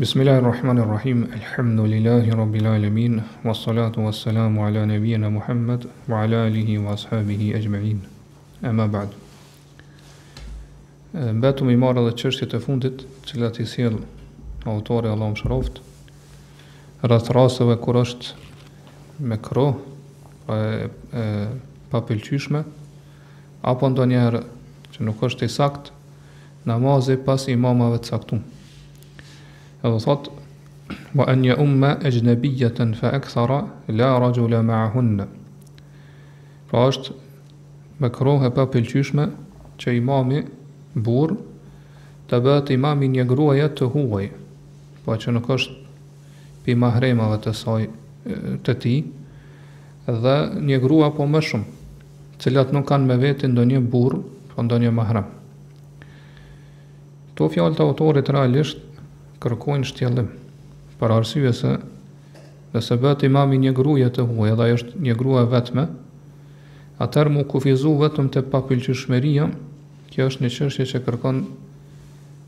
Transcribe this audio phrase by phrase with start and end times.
[0.00, 1.28] Bismillahirrahmanirrahim.
[1.32, 3.20] Elhamdulillahi rabbil alamin.
[3.44, 8.00] Was salatu was salamu ala nabiyyina Muhammad wa ala alihi wa ashabihi ajma'in.
[8.62, 9.12] Amma ba'd.
[11.34, 13.98] Mbetu mi marrë edhe qështjet e fundit, cilat i s'jell
[14.64, 15.82] autore Allahu më shroft,
[17.04, 19.66] rrëth kur është me kro,
[20.46, 20.88] pra
[21.92, 22.64] pa pëlqyeshme,
[23.72, 24.40] apo ndonjëherë
[24.96, 25.92] që nuk është i sakt,
[26.72, 28.58] namazi pas imamave të saktumë
[29.82, 30.28] edhe thot
[31.14, 35.22] wa an ya umma ajnabiyatan fa akthara la rajula ma'ahun
[36.70, 37.12] pra është
[38.00, 39.24] me krohe pa pëlqyshme
[39.80, 40.42] që imami
[40.94, 41.32] burr
[42.30, 44.26] të bëhet imami një gruaje të huaj
[45.06, 45.78] pa po që nuk është
[46.64, 47.88] pi mahrema dhe të saj
[48.68, 48.94] të ti
[50.06, 50.36] dhe
[50.68, 51.76] një grua po më shumë
[52.44, 54.20] cilat nuk kanë me veti ndo një burë
[54.52, 54.92] po ndo një
[57.40, 58.82] to fjallë të autorit realisht
[59.40, 60.26] kërkojnë shtjellim.
[61.00, 61.76] Për arsye se
[62.70, 65.86] dhe se bëti mami një gruja të huaj, edhe ajo është një grua vetme,
[67.02, 69.48] atër mu kufizu vetëm të papilqyshmeria,
[70.12, 71.40] kjo është një qështje që kërkon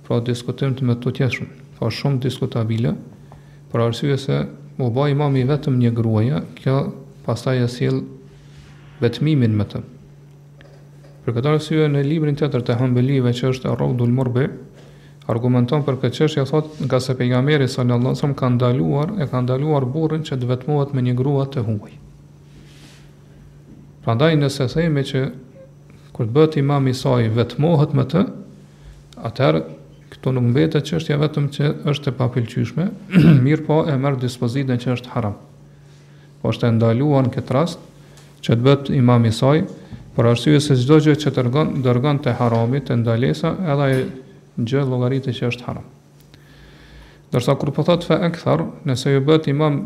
[0.07, 2.93] pra diskutim të më të tjeshëm, pa shumë diskutabile,
[3.73, 4.37] për arsye se
[4.79, 6.77] mu baj imami vetëm një gruja, kjo
[7.27, 8.03] pasaj e sjell
[9.03, 9.81] vetmimin me të.
[11.25, 14.49] Për këtë arsye në librin të të të të hëmbelive që është Rodul Morbe,
[15.31, 19.41] argumenton për këtë çështje, thotë, nga se pejgamberi sallallahu alajhi wasallam ka ndaluar, e ka
[19.45, 21.93] ndaluar burrin që të vetmohet me një grua të huaj.
[24.03, 25.21] Prandaj nëse themi që
[26.17, 28.25] kur të bëhet imam i saj vetmohet me të,
[29.31, 29.63] atëherë
[30.13, 32.89] këtu nuk mbetet çështja vetëm që është e papëlqyeshme,
[33.47, 35.39] mirë po e merr dispozitën që është haram.
[36.43, 37.79] Po është ndaluar në këtë rast
[38.43, 39.63] që të bëhet imam i saj
[40.17, 43.89] për arsye se çdo gjë që dërgon dërgon te harami, te ndalesa, edhe
[44.61, 45.85] gjë llogaritë që është haram.
[47.33, 49.79] Dorsa kur po thot fa akthar, nëse ju bëhet imam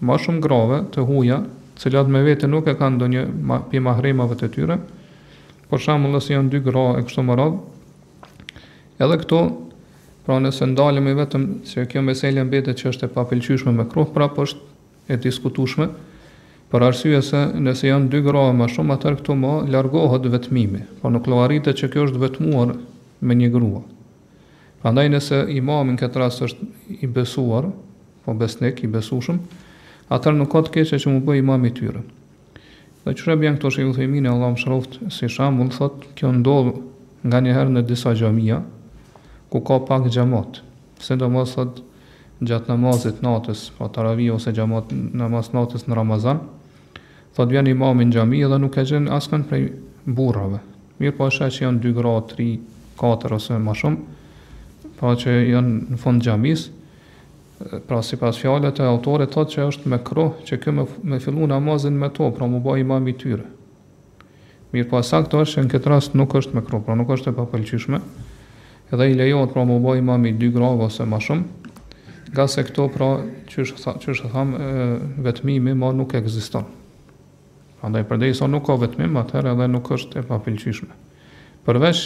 [0.00, 1.40] më shumë grave të huaja,
[1.76, 3.26] të cilat me vete nuk e kanë ndonjë
[3.70, 4.78] pi mahrimave të tyre,
[5.68, 7.60] por shamë nëse janë dy gra e kështu më radh,
[9.04, 9.40] edhe këto
[10.26, 14.30] pra nëse ndalemi vetëm se kjo meselë mbetet që është e papëlqyeshme me krov, pra
[14.32, 15.90] po është e diskutueshme,
[16.72, 20.80] për arsye se nëse janë dy gra më shumë atër këtu më largohet vetmimi.
[21.02, 22.72] Po nuk llogaritet që kjo është vetmuar
[23.20, 23.82] me një grua.
[24.82, 26.68] Pra ndaj nëse imamin këtë rast është
[27.02, 27.70] i besuar,
[28.24, 29.40] po besnik, i besushëm,
[30.12, 32.02] atër nuk ka të keqe që mu bëj imami tyre.
[33.06, 35.74] Dhe që rebi janë këto shë i u thejmine, Allah më shroft, si shamë, mund
[35.78, 36.74] thot, kjo ndodhë
[37.26, 38.60] nga një herë në disa gjamia,
[39.50, 40.60] ku ka pak gjamat,
[41.02, 41.80] se do më thot,
[42.42, 46.42] gjatë namazit natës, pa taravi ose gjamat namaz natës në Ramazan,
[47.38, 49.70] thot vjen imamin gjamia dhe nuk e gjenë asken prej
[50.04, 50.60] burrave.
[51.00, 52.50] Mirë po është që janë dy gra, tri,
[52.98, 54.26] katër ose më shumë,
[54.96, 56.66] pra që janë në fund xhamis.
[57.88, 60.84] Pra sipas fjalës të autorit thot që është me kro, që kë më
[61.14, 63.44] më fillu namazin me to, pra më bëj imam i tyre.
[64.74, 67.32] Mirë po sa këto është në këtë rast nuk është me kro, pra nuk është
[67.32, 68.00] e papëlqyeshme.
[68.92, 71.72] Edhe i lejohet pra më bëj imam i dy grave ose më shumë.
[72.34, 73.08] Nga se këto pra
[73.48, 74.52] që është, e tham
[75.24, 76.68] vetmi më mo nuk ekziston.
[77.80, 80.92] Prandaj përdeso nuk ka vetmi, atëherë edhe nuk është e papëlqyeshme.
[81.66, 82.02] Përveç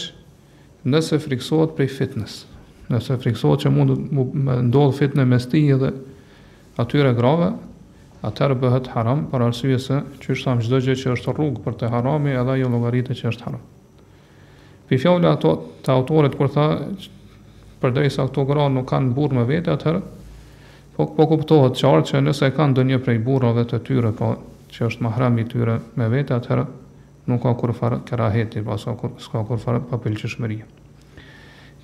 [0.86, 2.36] nëse friksohet prej fitnes,
[2.91, 5.91] nëse friksohet që mund të ndodhë fitne me sti edhe
[6.80, 7.50] atyre grave,
[8.24, 11.76] atër bëhet haram, për arsye se që është samë gjithë gjithë që është rrugë për
[11.80, 13.60] të harami edhe jo logaritë që është haram.
[14.90, 15.52] Për fjavle ato
[15.84, 16.66] të autorit kur tha,
[17.80, 20.02] përdej se ato gra nuk kanë burë me vete atërë,
[20.96, 24.34] po, po kuptohet qartë që nëse kanë dë një prej burëve të tyre, po
[24.70, 26.69] që është mahrami tyre me vete atërë,
[27.30, 30.60] nuk ka kur farë kërahet, po s'ka kur farë papil që shmëri.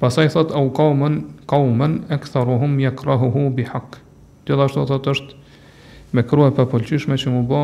[0.02, 4.00] Pasaj thot, au kaumen, kaumen e këtharuhum ja krahuhu bi hak.
[4.46, 5.38] Gjithashtu thot është
[6.14, 7.62] me krua për pëlqyshme që mu bo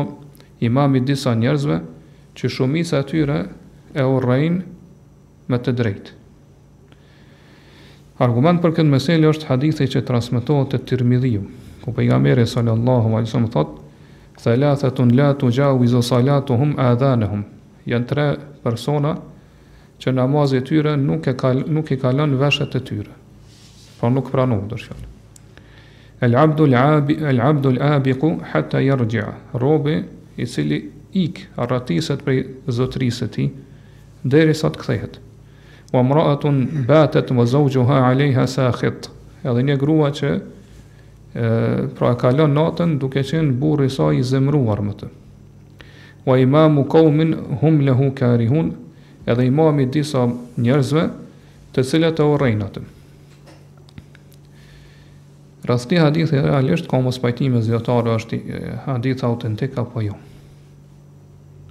[0.65, 1.77] imami disa njerëzve
[2.35, 3.37] që shumisa tyre
[3.93, 6.17] e urrejnë me të drejtë.
[8.23, 11.45] Argument për këtë meselë është hadithi që transmitohet të tirmidhiju,
[11.83, 13.77] ku për i nga meri sallallahu alisum thot,
[14.41, 17.43] thalathet latu la të gjau i zo salatu hum adhanehum,
[17.89, 18.25] janë tre
[18.63, 19.13] persona
[20.01, 23.15] që namazi i tyre nuk e ka nuk i ka lënë veshët e tyre.
[23.99, 25.03] Po nuk pranojnë dorëshën.
[26.23, 27.17] El Abdul Abi
[27.49, 29.29] abdu al abiqu hatta yarji'a.
[29.59, 29.97] Robi
[30.43, 30.77] i cili
[31.13, 33.49] ik rratiset prej zotrisë së tij
[34.23, 35.19] derisa të kthehet.
[35.93, 39.09] Wa imra'atun batat wa zawjuha 'alayha sakhit.
[39.43, 40.29] Edhe një grua që
[41.35, 41.43] e,
[41.99, 45.09] pra e ka lënë natën duke qenë burri i saj i zemëruar më të
[46.25, 48.71] wa imamu kaumin hum lehu karihun
[49.27, 50.27] edhe imami disa
[50.61, 51.03] njerëzve
[51.75, 52.83] të cilët e urrejnë atë.
[55.69, 58.39] Rasti hadithi realisht ka mos pajtimi zyrtar është
[58.87, 60.15] hadith autentik apo jo.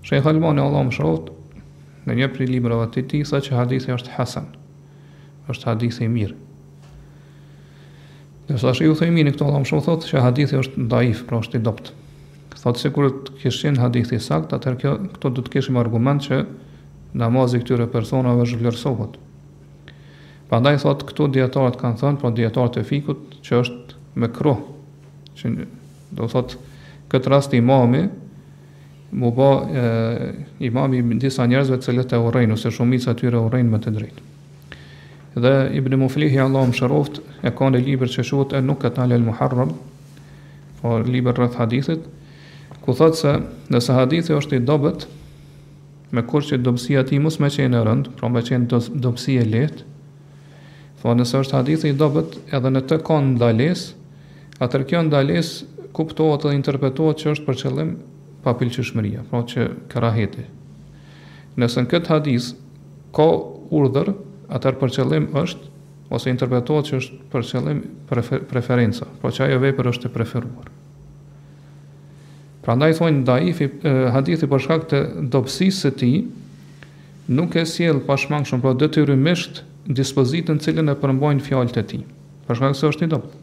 [0.03, 1.29] Shejh Allah më mëshiroft
[2.09, 4.49] në një prej librave të tij sa që hadithi është hasan.
[5.53, 6.35] Është hadith i mirë.
[8.49, 11.25] Dhe sa ju u thejmi në këto Allah më shumë thotë që hadithi është daif,
[11.29, 11.93] pra është i doptë
[12.63, 16.43] thotë se kur të kishin hadithi sakt, atër kjo këto do të kishim argument që
[17.19, 19.19] namazi këtyre personave është vlerësohet.
[20.51, 24.63] Prandaj thotë këto djetarët kanë thënë, po dietarët e fikut që është me kruh.
[25.39, 25.55] Që
[26.19, 26.61] do thotë
[27.13, 28.19] këtë rast i imamit
[29.13, 30.29] mu ba e,
[30.71, 34.29] imami në disa njerëzve të cilët e urrejnë, ose shumica atyre urejnë urrejnë të drejtë.
[35.43, 38.91] Dhe Ibn Muflihi Allah më shëroft, e ka në liber që shuot e nuk e
[38.93, 39.77] tali al-Muharram, o
[40.83, 42.07] po liber rrëth hadithit,
[42.83, 43.33] ku thotë se
[43.73, 45.07] nëse hadithi është i dobet,
[46.13, 48.69] me kur që dobësia ti mus me qenë e rëndë, pro me qenë
[49.05, 49.85] dobësia e letë,
[51.01, 53.87] thua po nëse është hadithi i dobet, edhe në të konë ndales,
[54.63, 55.53] atër kjo ndales
[55.97, 57.95] kuptohet dhe interpretohet që është për qëllim
[58.45, 60.45] papil që shmëria, pra që këraheti.
[61.61, 62.51] Nëse në këtë hadith
[63.15, 63.29] ko
[63.79, 64.13] urdhër,
[64.57, 65.71] atër për qëllim është,
[66.13, 70.15] ose interpretohet që është për qëllim prefer preferenca, pra që ajo vej për është të
[70.21, 70.79] preferuarë.
[72.63, 73.67] Pra ndaj thonë da i fi
[74.15, 74.99] hadithi për shkak të
[75.35, 76.11] dopsisë së ti,
[77.35, 79.63] nuk e siel pashmang shumë, pra dhe të
[79.99, 81.99] dispozitën cilin e përmbojnë fjallë të ti.
[82.47, 83.41] Për shkak se është një dopsisë.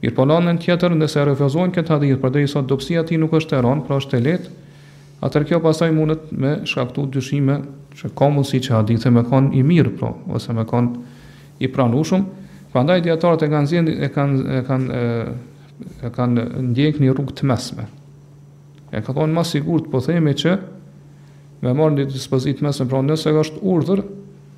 [0.00, 3.56] Mirë po lanën tjetër, nëse e refuzojnë këtë hadith, i sot dopsia ti nuk është
[3.56, 4.54] e eronë, pra është të letë,
[5.28, 7.58] atër kjo pasaj mundet me shkaktu dyshime
[8.00, 10.96] që ka mundësi që hadithë me kanë i mirë, pra, ose me kanë
[11.60, 12.24] i pranushum,
[12.72, 15.06] pra ndaj djetarët e kanë zinë, e kanë, e kanë,
[16.08, 17.84] e kanë ndjek një rrugë të mesme,
[18.90, 20.54] E ka thonë ma sigur të po themi që
[21.62, 24.02] me marrë një dispozit mesën, pra nëse ka është urdhër,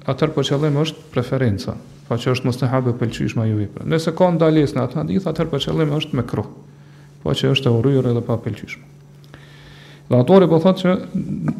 [0.08, 1.74] atër po qëllim është preferenca,
[2.08, 4.98] pa që është mështë në habë pëlqysh ma ju i Nëse ka ndales në atë
[4.98, 6.46] në ditë, atër po qëllim është me kru,
[7.22, 8.88] pa po që është e urryrë edhe pa pëlqysh ma.
[10.12, 10.94] Dhe atori po thotë që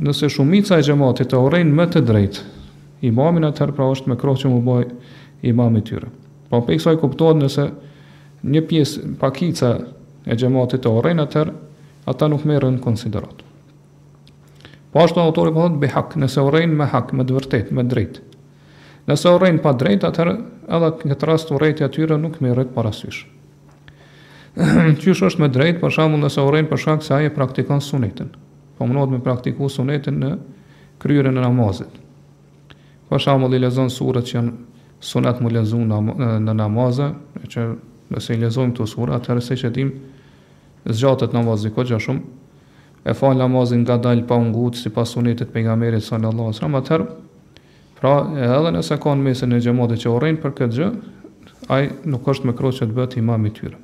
[0.03, 2.47] nëse shumica e gjematit të urejnë më të drejtë,
[3.09, 4.87] imamin atër pra është me kru që mu boj
[5.49, 6.09] imami tyre.
[6.49, 9.19] Pa po për për për për për për për
[10.33, 11.53] për për për për për
[12.07, 13.35] ata nuk merren konsiderat.
[14.93, 18.21] Po ashtu autori po thot bi hak, nëse urrejn me hak, me vërtet, me drejt.
[19.09, 20.35] Nëse urrejn pa drejt, atëherë
[20.69, 23.23] edhe në këtë rast urrëti atyre nuk merret parasysh.
[25.01, 28.29] Qysh është me drejt, për shembull, nëse urrejn për shkak se ai e praktikon sunetin.
[28.77, 30.33] Po mundohet me praktiku sunetin në
[31.03, 31.97] kryerjen e namazit.
[33.09, 34.59] Për shembull, i lezon surrat që janë
[35.03, 37.09] sunat mu lezu në namazë,
[37.49, 37.65] që
[38.13, 40.12] nëse i lezojmë të surat, të rëse që dimë
[40.89, 45.63] zgjatet namazi kod shumë e fa namazin nga dal pa ungut si pas sunetit për
[45.67, 47.07] nga sallallahu a wasallam atëherë,
[48.01, 48.13] pra
[48.59, 50.91] edhe nëse ka në mesin e gjemate që orrin për këtë gjë,
[51.71, 53.77] Ai nuk është me kroqë që të bëti imam i tyre.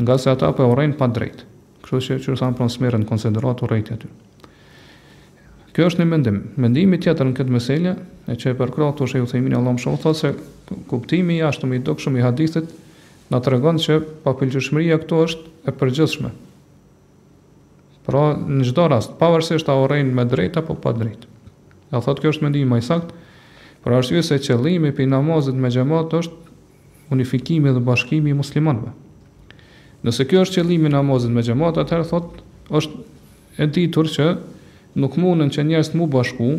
[0.00, 1.44] Nga se ata për po orrin pa drejtë,
[1.84, 4.08] kështu që që sa në smerën konsiderat u rejtë aty.
[5.76, 6.38] Kjo është një mendim.
[6.56, 7.92] Mendimi tjetër në këtë meselë,
[8.32, 10.32] e që e përkratu shë e u themin e Allah më shumë, thotë se
[10.90, 12.72] kuptimi jashtë i dokshëm i hadithit,
[13.32, 16.30] na të regon që papëlqyshmëria këto është e përgjithshme.
[18.04, 21.22] Pra, në gjdo rast, pavarësisht a orejnë me drejta apo pa drejt.
[21.94, 23.14] A thotë kjo është mendimi më i sakt,
[23.84, 26.52] për arsye se qëllimi për namazit me gjemat është
[27.14, 28.92] unifikimi dhe bashkimi i muslimanve.
[30.04, 33.02] Nëse kjo është qëllimi namazit me gjemat, atëherë thotë është
[33.64, 34.28] e ditur që
[35.00, 36.50] nuk mundën që njerës të mu bashku,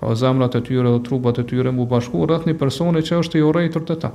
[0.00, 3.38] pra zemrat e tyre dhe trubat e tyre mu bashku, rrëth një personi që është
[3.38, 4.10] i orejtur të ta.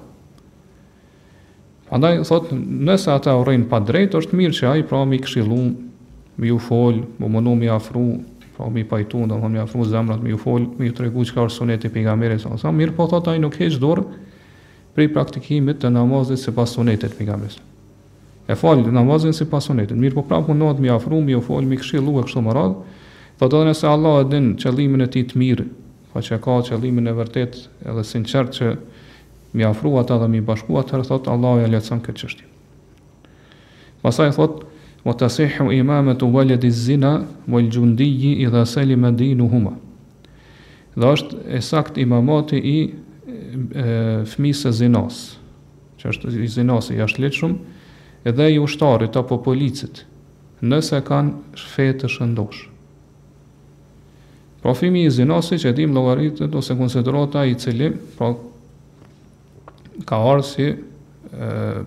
[1.90, 5.58] Andaj thot, nëse ata urrejnë pa drejt, është mirë që ai pra mi këshillu,
[6.40, 8.04] mi u fol, më mundu mi afru,
[8.58, 11.58] pra mi pajtu, do mi afru zemrat, mi u fol, mi u tregu çka është
[11.58, 12.54] suneti i pejgamberit sa.
[12.62, 14.04] Sa mirë po thot ai nuk heq dorë
[14.94, 17.58] prej praktikimit të namazit sipas sunetit të pejgamberit.
[18.50, 19.98] E fol namazin sipas sunetit.
[20.02, 23.00] Mirë po prapë mundohet mi afru, mi u fol, mi këshillu e kështu me radhë.
[23.42, 25.66] Thot edhe nëse Allah e din qëllimin e tij të mirë,
[26.14, 28.74] pa që ka qëllimin e vërtet edhe sinqert që
[29.52, 32.46] mi afru ata dhe mi bashku ata thot Allah e lecën këtë qështi
[34.02, 34.66] Pasaj thot
[35.08, 39.14] O të sehu imamet u valjeti zina O i gjundiji i dhe seli me
[39.48, 39.74] huma
[40.96, 44.70] Dhe është e sakt imamati i e, e, fmise
[46.00, 47.58] Që është i zinas i ashtë shumë
[48.30, 50.04] Edhe i ushtarit apo policit
[50.62, 52.62] Nëse kanë shfetë të shëndosh
[54.62, 57.90] Profimi i zinasi që dim logaritët Ose konsiderota i cili
[58.20, 58.34] Pra
[60.06, 60.68] ka orë si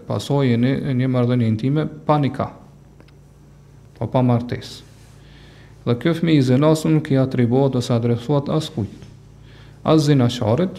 [0.07, 2.47] pasoj e një, një mardhënjë intime pa një ka,
[3.99, 4.37] po pa pa
[5.83, 9.01] Dhe kjo fmi i zinasën nuk i atribuat ose adresuat as kujt,
[9.83, 10.77] as zinasharit,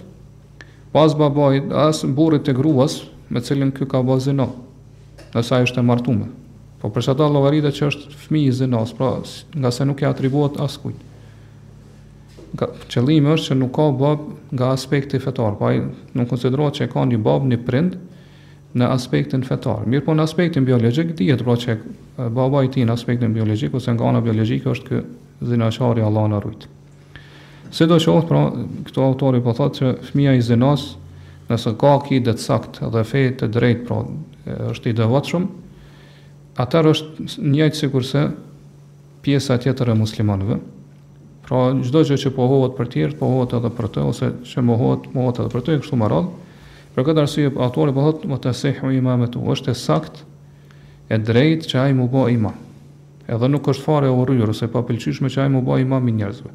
[0.95, 4.47] pa po as babajt, as burit e gruas me cilin kjo ka ba zina,
[5.35, 6.29] nësa e martume.
[6.79, 9.11] Po përshatat logaritë që është fmi i zinasë, pra
[9.59, 11.03] nga se nuk i atribuat as kujtë
[12.55, 17.19] qëllimi është që nuk ka bab nga aspekti fetar, pa nuk konsiderohet që ka një
[17.25, 17.95] bab një prind
[18.77, 19.87] në aspektin fetar.
[19.89, 21.75] Mirë po në aspektin biologjik, dihet pra që
[22.33, 25.01] baba i ti në aspektin biologjik, ose nga ana biologjik është kë
[25.49, 26.69] zinashari Allah në rujtë.
[27.73, 28.43] Se do qohët, pra,
[28.85, 30.87] këto autori po thotë që fëmija i zinas,
[31.49, 34.03] nëse ka ki dhe të sakt dhe fejt të drejt, pra,
[34.69, 35.81] është i vatë shumë,
[36.61, 38.27] atër është njëjtë si kurse
[39.25, 40.59] pjesa tjetër e muslimanëve,
[41.43, 45.41] Pra çdo gjë që pohohet për tërë, pohohet edhe për të ose që mohohet, mohohet
[45.43, 46.29] edhe për të, kështu më radh.
[46.95, 50.29] Për këtë arsye autori po thotë mota sahu imamatu, është e saktë
[51.11, 52.55] e drejt që ai më bë imam.
[53.27, 56.15] Edhe nuk është fare e urryr ose pa pëlqyeshme që ai më bë imam i
[56.21, 56.53] njerëzve.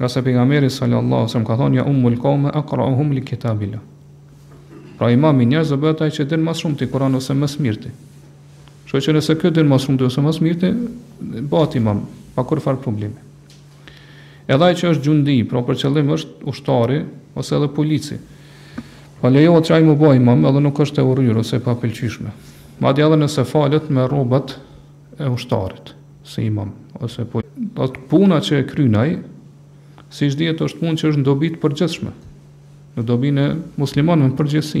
[0.00, 3.82] Nga sa pejgamberi sallallahu alajhi wasallam ka thonë ja umul qaum aqrahum likitabila.
[4.98, 7.94] Pra imam i njerëzve bëhet ai që din më shumë ti Kur'an ose më smirti.
[8.88, 10.74] Kështu që nëse ky din më shumë ti ose më smirti,
[11.52, 12.02] bëhet imam
[12.34, 13.27] pa kur kurfar problemi.
[14.48, 17.02] Edhe ai që është gjundi, pra për qëllim është ushtari
[17.36, 18.14] ose edhe polici.
[18.16, 22.30] Po pra lejohet çaj më bëj imam, edhe nuk është e urryr ose e papëlqyeshme.
[22.80, 24.54] Madje edhe nëse falet me rrobat
[25.20, 25.92] e ushtarit,
[26.24, 26.72] si imam
[27.04, 27.44] ose po.
[27.76, 29.10] Dot puna që e kryen ai,
[30.16, 32.14] siç dihet është punë që është dobit përgjithshme,
[32.96, 33.42] Në dobin e
[33.78, 34.80] muslimanëve në përgjithësi.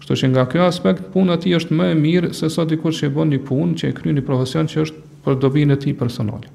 [0.00, 3.12] Kështu që nga ky aspekt puna ti është më e mirë se sa dikush që
[3.14, 6.50] bën një punë që e kryen profesion që është për dobinë e ti personale.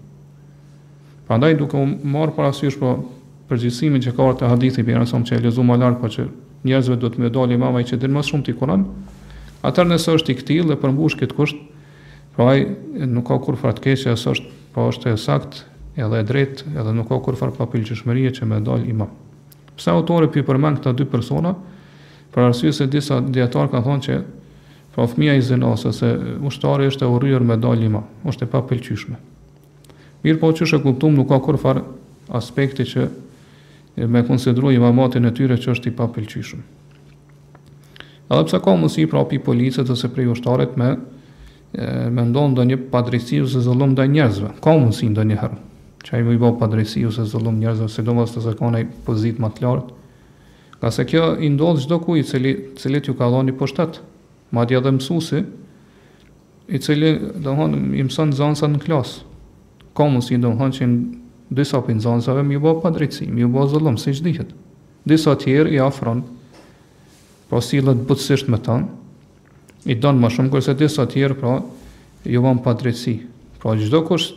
[1.32, 2.90] Prandaj duke u marr parasysh po
[3.48, 6.26] përgjithësimin që ka të hadithit për arsye që e lezu më lart, po që
[6.68, 8.84] njerëzve duhet më dalë mama që dën më shumë ti Kur'an.
[9.64, 11.56] Atëherë nëse është i këtill dhe përmbush këtë kusht,
[12.36, 12.66] pra ai
[13.14, 15.64] nuk ka kur fat keq, ose është po është e saktë
[16.04, 19.16] edhe e drejtë, edhe nuk ka kur fat papilgjshmëri që më dal imam.
[19.80, 21.56] Pse autori pyet për mend këta dy persona?
[22.36, 24.20] Për arsye se disa dietar kanë thonë që
[24.98, 26.12] pra fëmia i zënos ose
[26.52, 29.22] ushtari është e urryer më dal imam, është e papëlqyeshme.
[30.26, 31.80] Mirë po që është e kuptum, nuk ka kur far
[32.38, 33.08] aspekti që
[34.08, 36.60] me konsidru i mamatin e tyre që është i papëlqyshëm.
[38.32, 43.42] Edhe pse ka mundësi prapi policët ose prej ushtarit me e, me ndonë ndonjë padrejtësi
[43.48, 44.52] ose zëllum ndaj njerëzve.
[44.64, 45.60] Ka mundësi ndonjëherë
[46.06, 49.98] që ai i bë padrejtësi ose zëllum njerëzve, sidomos të zakonë pozitë më të lartë.
[50.82, 53.90] Ka se kjo i ndodh çdo kujt i cili cili t'ju ka dhënë ma
[54.62, 55.44] madje edhe mësuesi
[56.72, 57.12] i cili
[57.42, 57.68] dhe
[58.00, 59.31] i mëson në klasë
[59.98, 60.88] ka mundësi i të thonë që
[61.60, 64.52] disa pinzonësave më bë pa drejtësi, më bë zullum siç dihet.
[65.08, 66.22] Disa të tjerë i afron
[67.50, 68.78] pra sillet butësisht me ta.
[69.90, 71.56] i don më shumë kurse disa të tjerë pra
[72.30, 73.16] ju vëm pa drejtësi.
[73.62, 74.28] Pra çdo kush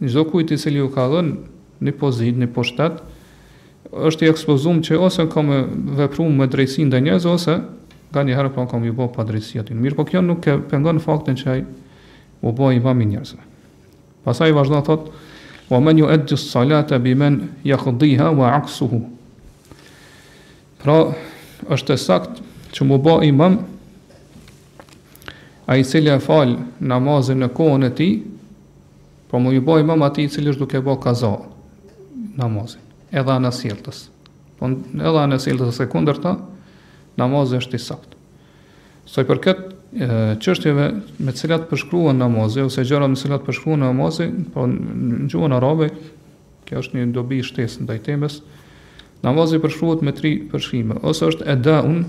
[0.00, 1.34] çdo kujt i cili ju ka dhënë
[1.84, 2.94] në pozitë, në pushtet,
[4.08, 5.58] është i ekspozuar që ose ka me
[5.98, 7.72] vepruar me drejtësi ndaj njerëz ose pra,
[8.12, 9.74] ka një herë pa kam ju bë pa drejtësi aty.
[9.76, 11.64] Mirë, po kjo nuk e pengon faktin që ai
[12.40, 13.42] u bë i vëmë njerëzve.
[14.26, 15.06] Pasaj vazhda thot,
[15.70, 18.98] wa men ju edgjës salata bi men wa aksuhu.
[20.82, 21.14] Pra,
[21.70, 22.42] është e sakt
[22.74, 23.60] që mu ba imam,
[25.66, 28.08] a i cilja fal namazin në kohën e ti,
[29.30, 31.30] pra po mu ju ba imam ati i cilja është duke ba kaza
[32.38, 32.82] namazin,
[33.14, 34.08] edhe anasjeltës.
[34.58, 36.34] Po edhe anasjeltës e kunder ta,
[37.18, 38.14] namazin është i sakt.
[39.06, 40.86] Soj për këtë, çështjeve
[41.22, 45.54] me të cilat përshkruan namazi ose gjërat me të cilat përshkruan namazi, po në gjuhën
[45.56, 45.88] arabe
[46.66, 48.40] kjo është një dobi shtesë ndaj temës.
[49.22, 52.02] Namazi përshkruhet me tri përshkrime, ose është edaun,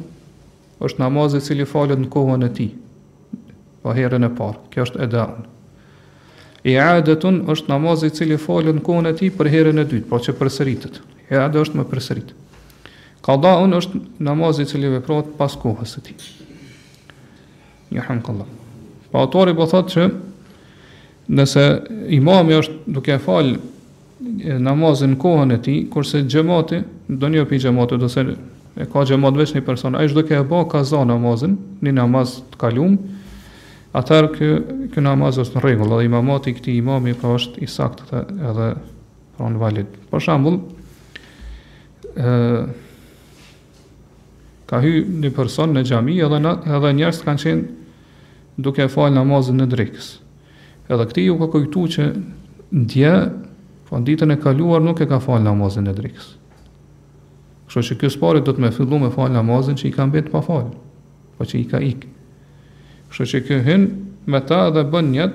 [0.83, 2.71] është namazi i cili falet në kohën e tij.
[3.81, 5.45] Po herën e parë, kjo është edaun.
[6.67, 10.19] I'adatun është namazi i cili falet në kohën e tij për herën e dytë, po
[10.25, 10.99] që përsëritet.
[11.29, 12.33] I'ada është më përsërit.
[13.25, 16.27] Qadaun është namazi i cili veprohet pas kohës së tij
[17.91, 18.47] një hamkallah.
[19.11, 20.05] Pa autori po thotë që
[21.37, 21.65] nëse
[22.17, 28.09] imami është duke falë namazin kohën e ti, kurse gjemati, do një për gjemati, do
[28.11, 28.23] se
[28.77, 32.35] e ka gjemat veç një person, a ishtë duke e ba kaza namazin, një namaz
[32.53, 32.97] të kalum,
[33.97, 34.49] atër kë,
[34.93, 38.67] kë namaz është në regullë, dhe imamati këti imami pra është i saktë edhe
[39.37, 39.95] pra në valit.
[40.11, 40.59] Për shambull,
[42.13, 42.27] e,
[44.67, 44.91] ka hy
[45.23, 50.09] një person në xhami edhe në, edhe njerëz kanë qenë duke fal namazin në drekës.
[50.91, 52.07] Edhe këti ju ka kujtu që
[52.91, 53.13] dje,
[53.87, 56.33] po në ditën e kaluar nuk e ka fal namazin e drekës.
[57.67, 60.31] Kështu që kjo spari do të me fillu me fal namazin që i ka mbetë
[60.35, 60.67] pa fal,
[61.37, 62.03] po që i ka ik.
[63.11, 63.87] Kështu që kjo hyn
[64.27, 65.27] me ta dhe bën në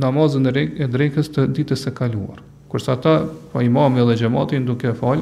[0.00, 2.40] namazin e drekës të ditës e kaluar.
[2.72, 3.12] Kërsa ta,
[3.52, 5.20] po imami dhe gjematin duke fal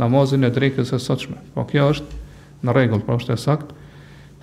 [0.00, 1.36] namazin e drekës e sotshme.
[1.54, 2.22] Po kjo është
[2.64, 3.80] në rregull, pra është e saktë,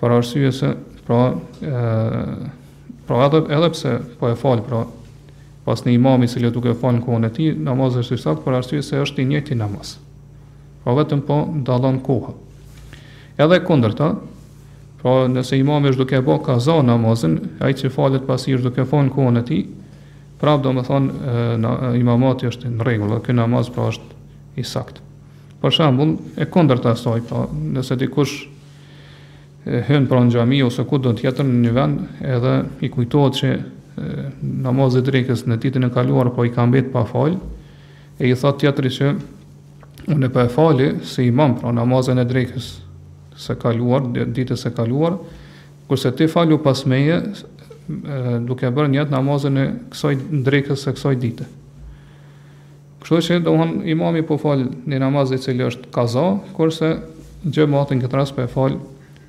[0.00, 0.72] për arsye se
[1.06, 2.34] pra ë
[3.06, 4.84] pra edhe edhe pse po e fal, pra
[5.64, 8.56] pas në imamit se duke fal në kohën e tij, namazi është i sakt për
[8.60, 9.92] arsye se është i njëjti namaz.
[10.84, 11.36] Pra vetëm po
[11.68, 12.32] dallon koha.
[13.38, 14.08] Edhe kundërta,
[15.02, 19.06] pra nëse imami është duke bë kaza namazin, ai që falet pasi është duke fal
[19.06, 19.62] në kohën e tij,
[20.42, 24.14] prapë do të thonë imamati është në rregull, ky namaz pra është
[24.58, 25.08] i saktë
[25.62, 27.44] për shembull, e kundër të asaj, pra,
[27.76, 28.40] nëse dikush
[29.86, 32.00] hyn pranë xhami ose ku do tjetër në një vend,
[32.34, 33.52] edhe i kujtohet se
[34.66, 37.36] namazi i drekës në ditën e kaluar po i ka mbet pa fal,
[38.18, 39.12] e i thot tjetri që
[40.16, 42.68] unë po e fali i imam pra namazën e drekës
[43.46, 45.20] së kaluar, ditës së kaluar,
[45.88, 47.22] kurse ti falu pas meje,
[48.48, 50.14] duke bërë njët namazën e kësoj
[50.46, 51.46] drekës së kësoj dite.
[53.02, 56.22] Kështu që do imam imami po fal në namaz i cili është kaza,
[56.54, 56.90] kurse
[57.48, 58.76] xhamati në këtë rast po e fal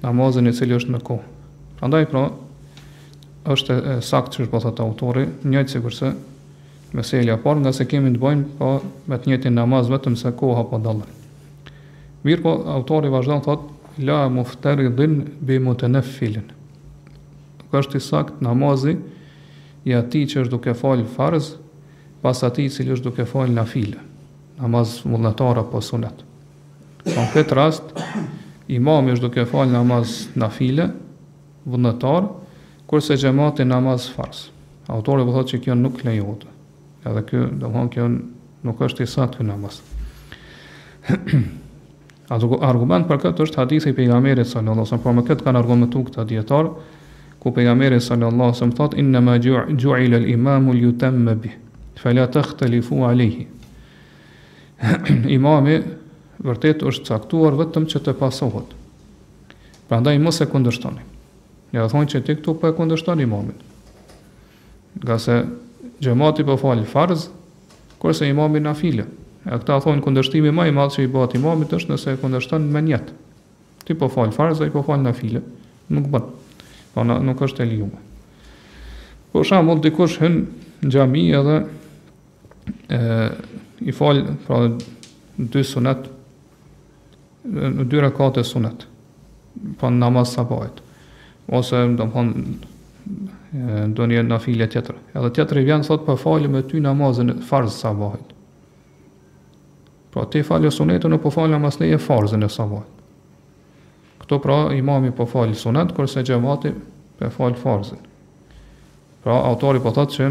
[0.04, 1.24] namazin i cili është në kohë.
[1.80, 2.24] Prandaj pra
[3.54, 6.12] është e saktë çfarë po thotë autori, një sikurse
[6.94, 8.70] meselja por nga se kemi të bëjmë po
[9.10, 11.10] me të njëjtin namaz vetëm se koha po dallon.
[12.24, 13.70] Mirë po autori vazhdon thotë,
[14.06, 16.46] la muftari dhin bi mutanaffilin.
[17.70, 18.94] Kjo është i sakt namazi
[19.90, 21.56] i ati që është duke fal farz,
[22.24, 24.00] pas ati cili është duke falë na file,
[24.56, 26.22] namaz mundnatar apo sunet.
[27.06, 27.90] Në këtë rast,
[28.72, 30.86] imami është duke falë namaz na file,
[31.68, 32.30] mundnatar,
[32.88, 34.46] kurse gjemati namaz fars.
[34.92, 36.46] Autore vëthot që kjo nuk lejot.
[37.04, 38.08] Edhe kjo, do kjo
[38.68, 39.82] nuk është i satë kjo namaz.
[42.72, 46.08] argument për këtë është hadithi i pejgamberit sallallahu alajhi wasallam, por më këtë kanë argumentuar
[46.08, 46.72] këta dietar,
[47.40, 51.60] ku pejgamberi sallallahu alajhi wasallam thotë inna ma ju'ila al-imamu li yutamma bihi
[52.04, 53.46] fela të khtelifu alihi.
[55.38, 55.78] Imami
[56.44, 58.68] vërtet është caktuar vetëm që të pasohet.
[59.88, 61.04] Pra ndaj mos e kundështoni.
[61.74, 63.56] Ja dhe thonë që ti këtu për po e kundështoni imamin.
[65.00, 65.38] Nga se
[66.04, 67.30] gjemati për po falë farz,
[68.04, 69.06] kërse imamin na file.
[69.44, 72.66] E këta thonë kundërshtimi ma i madhë që i bat imamit është nëse e kundështon
[72.72, 73.16] me njetë.
[73.88, 75.42] Ti për po falë farz, a i për falë na file.
[75.94, 76.34] Nuk bënë.
[76.94, 78.00] Pa nuk është e lijume.
[79.34, 81.58] Po shamë, mund dikush në gjami edhe
[82.88, 83.30] e,
[83.80, 84.60] i fal pra
[85.36, 86.10] dy sunet
[87.44, 90.80] në dy rekate sunet pa po namaz sabahit
[91.54, 92.38] ose do të thon
[93.96, 97.34] do një na tjetër edhe tjetër i vjen thot pa po falë me ty namazën
[97.36, 98.32] e farz sabahit
[100.14, 103.04] pra ti falë sunetën në po fal namaz në farzën e sabahit
[104.24, 106.72] këto pra imami po fal sunet kurse xhamati
[107.20, 108.02] po fal farzën
[109.24, 110.30] pra autori po thot se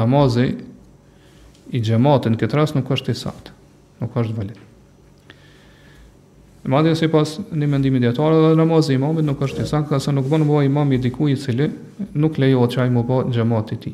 [0.00, 0.48] namazi
[1.72, 3.52] i xhamatit në këtë rast nuk është i saktë,
[4.02, 4.60] nuk është valid.
[6.64, 9.88] Në madhja si pas një mendimi djetarë dhe namazë i imamit nuk është të sakë,
[9.92, 11.66] ka se nuk bënë bëha imam i diku i cili
[12.14, 13.92] nuk lejo që ajmë bëha gjemat i ti.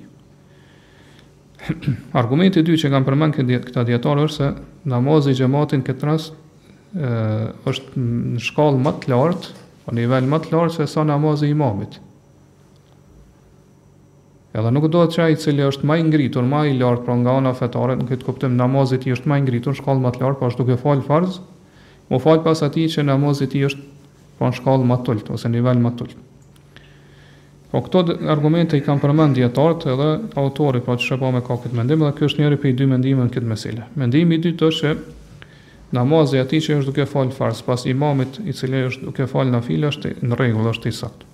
[2.20, 4.52] Argumenti dy që kam përmen këta djetarë është se
[4.94, 6.20] namazë i gjematin këtë ë
[7.70, 9.50] është në shkallë më të lartë,
[9.84, 11.98] po në nivel më të lartë se sa namazë i imamit.
[14.54, 17.36] Edhe nuk do të qaj cili është më i ngritur, më i lartë, pra nga
[17.38, 20.38] ona fetare, në këtë kuptim namazit i është më i ngritur, shkallë më të lartë,
[20.40, 21.36] pa po është duke falë farz,
[22.10, 23.86] mu falë pas ati që namazit i është
[24.40, 26.16] pra në shkallë të tullt, ose nivel ma tullt.
[27.70, 28.02] Po këto
[28.34, 30.08] argumente i kam përmend dietart edhe
[30.42, 33.28] autori po çfarë po me ka këtë mendim dhe ky është njëri prej dy mendimeve
[33.28, 33.86] në këtë meselë.
[34.02, 34.96] Mendimi i dytë është se
[36.00, 39.94] namazi aty që është duke fal farz pas imamit i cili është duke fal nafile
[39.94, 41.29] është në rregull, është i saktë.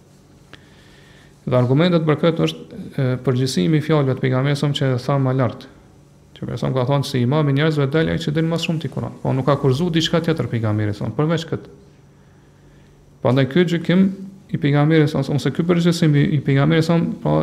[1.47, 5.67] Dhe argumentet për këtë është përgjësimi i fjalëve të pejgamberit që e tha më lart.
[6.37, 8.89] Që person ka thonë se si imam i njerëzve dalë që din më shumë ti
[8.93, 11.69] Kur'an, po nuk ka kurzu diçka tjetër pejgamberi son, përveç kët.
[13.23, 14.03] Prandaj ky gjykim
[14.53, 17.39] i pejgamberit son, ose ky përgjësim i pejgamberit son, pra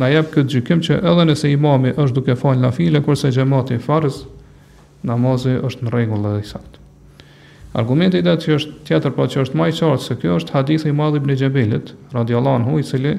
[0.00, 4.22] na jep kët gjykim që edhe nëse imami është duke fal nafile kurse xhamati farz
[5.06, 6.78] namazi është në rregull edhe sakt.
[7.82, 10.56] Argumenti i datë që është tjetër po që është më i qartë se ky është
[10.56, 13.12] hadithi i Madh ibn Jabelit radiallahu anhu i cili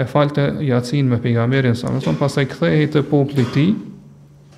[0.00, 3.66] e falte jacin me pejgamberin sa mëson, pastaj kthehej të popli ti,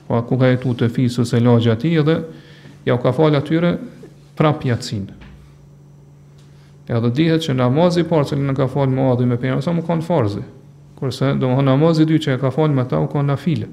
[0.06, 2.16] pa po ku ka jetu të fisës e lagja ti, edhe
[2.86, 3.72] ja u ka falë atyre
[4.38, 5.08] prap jacin.
[6.88, 9.86] Edhe dihet që namazi parë që në ka falë më adhë me pejgamberin sa më
[9.88, 10.42] kanë farzi,
[10.98, 13.70] kurse do më namazi dy që e ka falë me ta u kanë na file.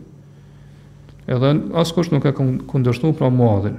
[1.30, 3.76] Edhe askush nuk e këndërshtu pra muadhin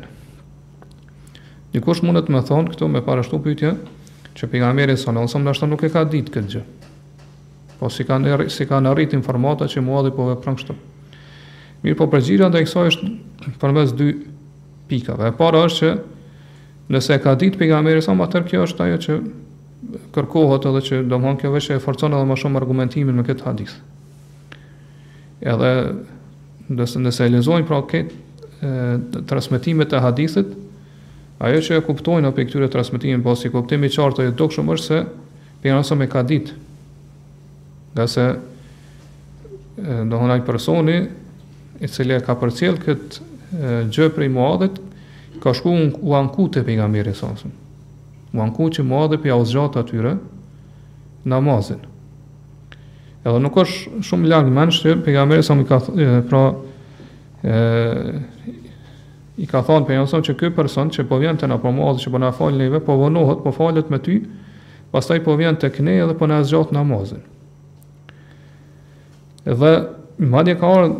[1.72, 3.70] Dikush mund të mundet me thonë këto me parashtu pëjtja,
[4.34, 5.26] që pejgamberi sa në
[5.70, 6.62] nuk e ka ditë këtë gjë
[7.80, 10.76] po si kanë er, si kanë arrit informata që muadhi po vepron kështu.
[11.82, 14.10] Mirë, po përgjira ndaj kësaj është përmes dy
[14.90, 15.30] pikave.
[15.32, 15.94] E para është që
[16.92, 19.18] nëse ka ditë pejgamberi sa më tër kjo është ajo që
[20.14, 23.78] kërkohet edhe që domthon kjo veshë e forcon edhe më shumë argumentimin me këtë hadith.
[25.40, 25.70] Edhe
[26.70, 30.52] nëse nëse e lexojnë pra këtë transmetimet e hadithit,
[31.46, 34.86] ajo që e kuptojnë apo këtyre transmetimeve pasi po kuptimi i qartë i dukshëm është
[34.90, 35.06] se
[35.64, 36.66] pejgamberi ka ditë
[37.94, 38.24] Nga se
[39.80, 40.98] Në hunaj personi
[41.80, 44.70] I cilje ka për cilë këtë Gjë për i
[45.42, 47.14] Ka shku në u anku të për nga mirë
[48.32, 50.16] U anku që muadet për jau atyre
[51.24, 51.80] Namazin
[53.24, 55.78] Edhe nuk është shumë lak në menë shtë Për nga mirë ka
[56.30, 56.42] Pra
[57.42, 58.14] e,
[59.40, 62.02] i ka thon pe njerëson që ky person që po vjen te na po mos
[62.02, 64.18] që po na fal neve po vonohet po falet me ty
[64.92, 67.22] pastaj po vjen tek ne edhe po na zgjat namazin
[69.48, 69.72] edhe
[70.18, 70.90] madje ka orë,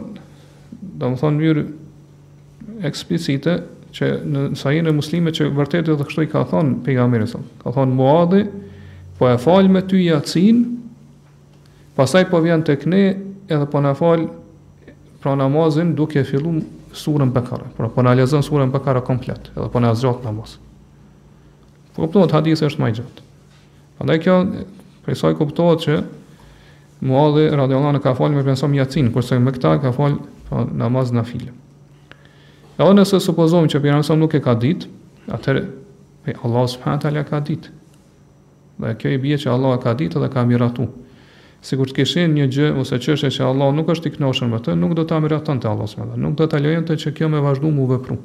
[1.01, 1.65] do më thonë njërë
[2.89, 3.59] eksplicite,
[3.91, 7.41] që në sahin e muslime që vërtet edhe kështu i ka thonë pejgamberi sa.
[7.65, 8.45] Ka thonë Muadhi,
[9.19, 10.61] po e fal me ty Yacin,
[11.99, 13.03] pastaj po vjen tek ne
[13.51, 14.23] edhe po na fal
[15.21, 16.63] pra namazin duke filluar
[16.97, 17.67] surën Bekare.
[17.77, 20.55] Pra po na lezon surën Bekare komplet, edhe po na zgjat namaz.
[21.93, 23.27] Po kuptohet hadithi është më i gjatë.
[23.99, 24.37] Prandaj kjo
[25.05, 25.99] prej saj kuptohet që
[27.01, 30.65] Muadhi radhiyallahu anhu ka fal me pensom Yasin, kurse me këta ka fal pa po,
[30.77, 31.49] namaz nafil.
[32.77, 34.89] Ja ona se supozojmë që pejgamberi nuk e ka ditë,
[35.33, 35.63] atëre
[36.27, 37.73] pe Allah subhanahu taala ka ditë.
[38.81, 40.91] Dhe kjo i bie që Allah ka ditë dhe ka miratu.
[41.65, 44.77] Sikur të kishin një gjë ose çështje që Allah nuk është i kënaqur me të,
[44.81, 47.29] nuk do ta miraton te Allah subhanahu taala, nuk do ta lejon të që kjo
[47.33, 48.17] me vazhdu mu vepru.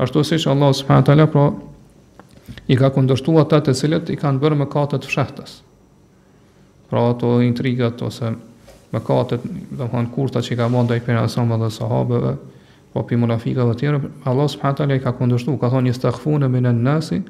[0.00, 1.48] Ashtu si që Allah subhanahu taala pra
[2.72, 5.60] i ka kundërshtuar ata të cilët i kanë bërë mëkate të fshehtës
[6.92, 8.28] pra ato intrigat ose
[8.92, 9.40] mëkatet,
[9.72, 12.32] do të thonë kurta që ka bën ndaj pejgamberit dhe sahabeve,
[12.92, 16.68] po pi munafikave të tjerë, Allah subhanahu teala i ka kundërshtuar, ka thonë istaghfuna min
[16.68, 17.22] an-nasi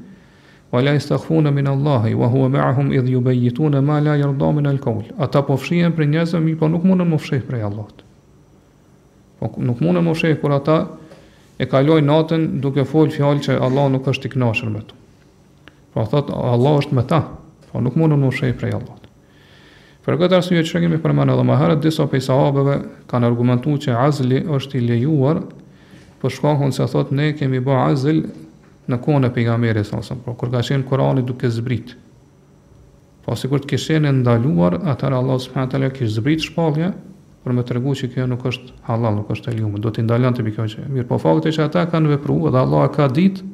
[0.73, 5.05] wa la istaghfuna min Allah, wa huwa ma'ahum idh yubayituna ma la yardu min al-qawl.
[5.19, 8.03] Ata po fshihen për njerëz, mi po nuk mundën të mofshin për Allahut.
[9.39, 10.79] Po nuk mundën të mofshin kur ata
[11.63, 14.99] e kalojnë natën duke fol fjalë që Allah nuk është i kënaqur me to.
[15.95, 17.21] Po pra thotë Allah është me ta,
[17.71, 19.02] po nuk mundën të mofshin Allahut.
[20.03, 22.73] Për këtë arsye që kemi përmendur edhe më herët, disa prej sahabeve
[23.11, 25.39] kanë argumentuar që azli është i lejuar,
[26.19, 28.19] por shkohun se thotë ne kemi bë azl
[28.91, 31.95] në kohën e pejgamberit sa sa, por kur ka shën Kurani duke zbrit.
[33.23, 36.89] Po sikur të kishën ndaluar, atëherë Allah subhanahu teala kishë zbrit shpallja
[37.45, 40.35] për më tregu që kjo nuk është halal, nuk është e lejuar, do t'i ndalën
[40.41, 43.47] të që Mirë, po fakti është ata kanë vepruar dhe Allah ka ditë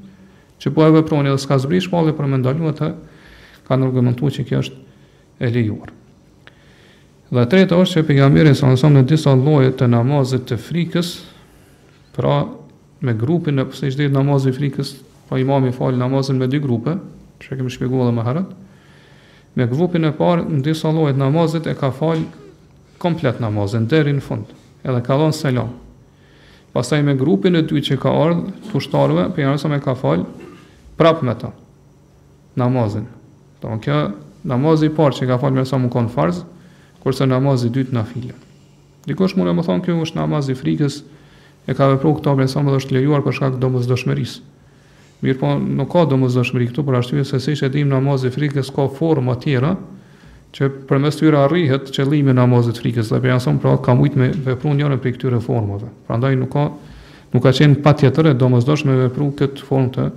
[0.65, 2.89] që po e vepronin dhe s'ka zbrit shpallja për më ndaluar atë,
[3.69, 4.85] kanë argumentuar që kjo është
[5.45, 5.98] e lejuar.
[7.29, 11.11] Dhe treta është që pejgamberi sa nësëm në disa lojët të namazit të frikës,
[12.17, 12.39] pra
[13.05, 14.95] me grupin e përse i shdejt namazit frikës,
[15.29, 16.95] pa po imami falë namazin me dy grupe,
[17.43, 18.49] që kemi shpjegua dhe më herët,
[19.61, 22.25] me grupin e parë në disa lojët namazit e ka falë
[23.03, 25.77] komplet namazin, deri në fund, edhe ka dhonë selam.
[26.73, 30.25] Pasaj me grupin e dy që ka ardhë të ushtarve, pejgamberi sa me ka falë
[30.99, 31.53] prapë me ta,
[32.59, 33.05] namazin.
[33.61, 34.01] Do në kjo,
[34.49, 36.47] namazin i parë që ka falë me sa më konë farzë,
[37.03, 38.35] kurse namazi i dytë nafile.
[39.09, 41.01] Dikush mund të më thonë kjo është namazi i frikës,
[41.69, 44.43] e ka vepruar këto për sa më është lejuar për shkak të domosdoshmërisë.
[45.25, 48.71] Mirë po, nuk ka domosdoshmëri këtu, por ashtu se siç e dim namazi i frikës
[48.77, 49.73] ka forma të tjera
[50.55, 54.23] që përmes tyre arrihet qëllimi i namazit të frikës, dhe për jashtëm pra ka shumë
[54.23, 55.91] me vepruar njërën prej këtyre formave.
[56.09, 56.69] Prandaj nuk ka
[57.35, 60.11] nuk ka qenë patjetër e domosdoshme vepruar këtë formë të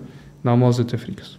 [0.48, 1.34] namazit të frikës.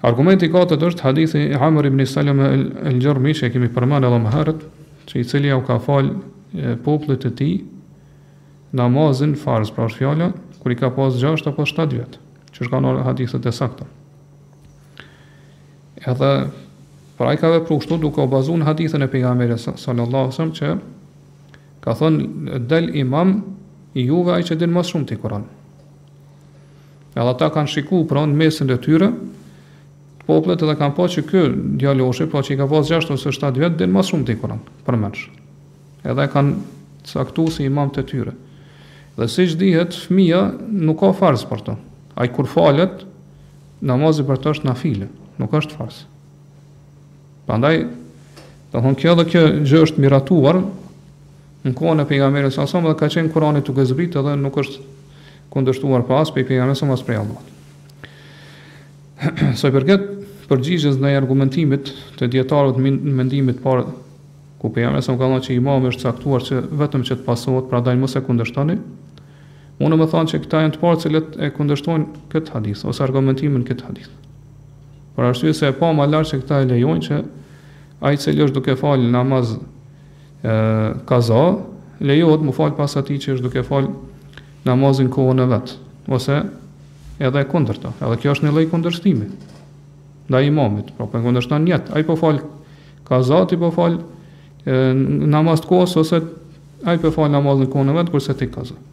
[0.00, 4.30] Argumenti i katërt është hadithi i Amr ibn Salam al-Jarmi, që kemi përmendur edhe më
[4.32, 4.62] herët,
[5.10, 6.08] që i cili u ka fal
[6.84, 7.58] popullit të tij
[8.80, 10.30] namazin farz, pra është
[10.62, 12.16] kur i ka pas 6 apo 7 vjet,
[12.54, 13.84] që është kanë hadithet e sakta.
[16.08, 16.32] Edhe
[17.20, 20.70] pra i ka kështu duke u bazuar në hadithën e pejgamberit sallallahu alajhi wasallam që
[21.84, 23.34] ka thënë del imam
[24.00, 25.44] i juve ai që din më shumë ti Kur'an.
[27.12, 29.08] Edhe ata kanë shikuar pranë mesën mesin e tyre,
[30.30, 31.42] poplet edhe kanë pa po që kjo
[31.80, 34.30] djaloshe, pra po që i ka pas 6 ose 7 vetë, dhe më shumë të
[34.36, 35.24] i kuran, për mërsh.
[36.12, 36.52] Edhe kanë
[37.10, 38.34] caktuar si imam të tyre.
[39.18, 41.74] Dhe si që dihet, fëmija nuk ka farës për të.
[42.16, 42.94] A i kur falet,
[43.84, 45.08] namazi për të është na file,
[45.40, 45.98] nuk është farës.
[47.48, 47.76] Për ndaj,
[48.72, 50.56] të thonë kjo dhe kjo gjë është miratuar,
[51.60, 54.76] në kohën e pejgamberit e dhe ka qenë kurani të gëzbit edhe nuk është
[55.52, 57.12] kundështuar pas i pejgamerë e sasamë nuk është i
[59.72, 59.98] pejgamerë për
[60.50, 63.84] përgjigjes ndaj argumentimit të dietarëve të mendimit të parë
[64.60, 67.78] ku pejgamberi se ka thënë që imam është caktuar që vetëm që të pasohet, pra
[67.86, 68.74] dalë mos e kundërshtoni.
[69.80, 73.62] Unë më thonë që këta janë të parë cilët e kundërshtojnë këtë hadith ose argumentimin
[73.70, 74.10] këtë hadith.
[75.14, 77.20] Por arsye se e pa më lart se këta e lejojnë që
[78.10, 80.56] ai që cili është duke fal namaz e,
[81.08, 81.42] kaza,
[82.02, 83.88] lejohet më fal pas atij që është duke fal
[84.66, 85.72] namazin kohën e vet,
[86.12, 86.42] ose
[87.24, 87.94] edhe e kundërta.
[88.04, 89.30] Edhe kjo është një lloj kundërshtimi
[90.30, 92.44] nda imamit, pra për në kështë në njetë, a i po falë
[93.08, 94.76] kazat, i po falë
[95.32, 96.20] namaz të kosë, ose
[96.86, 98.86] a i po falë namaz në kohën e vetë, kërse ti kazat.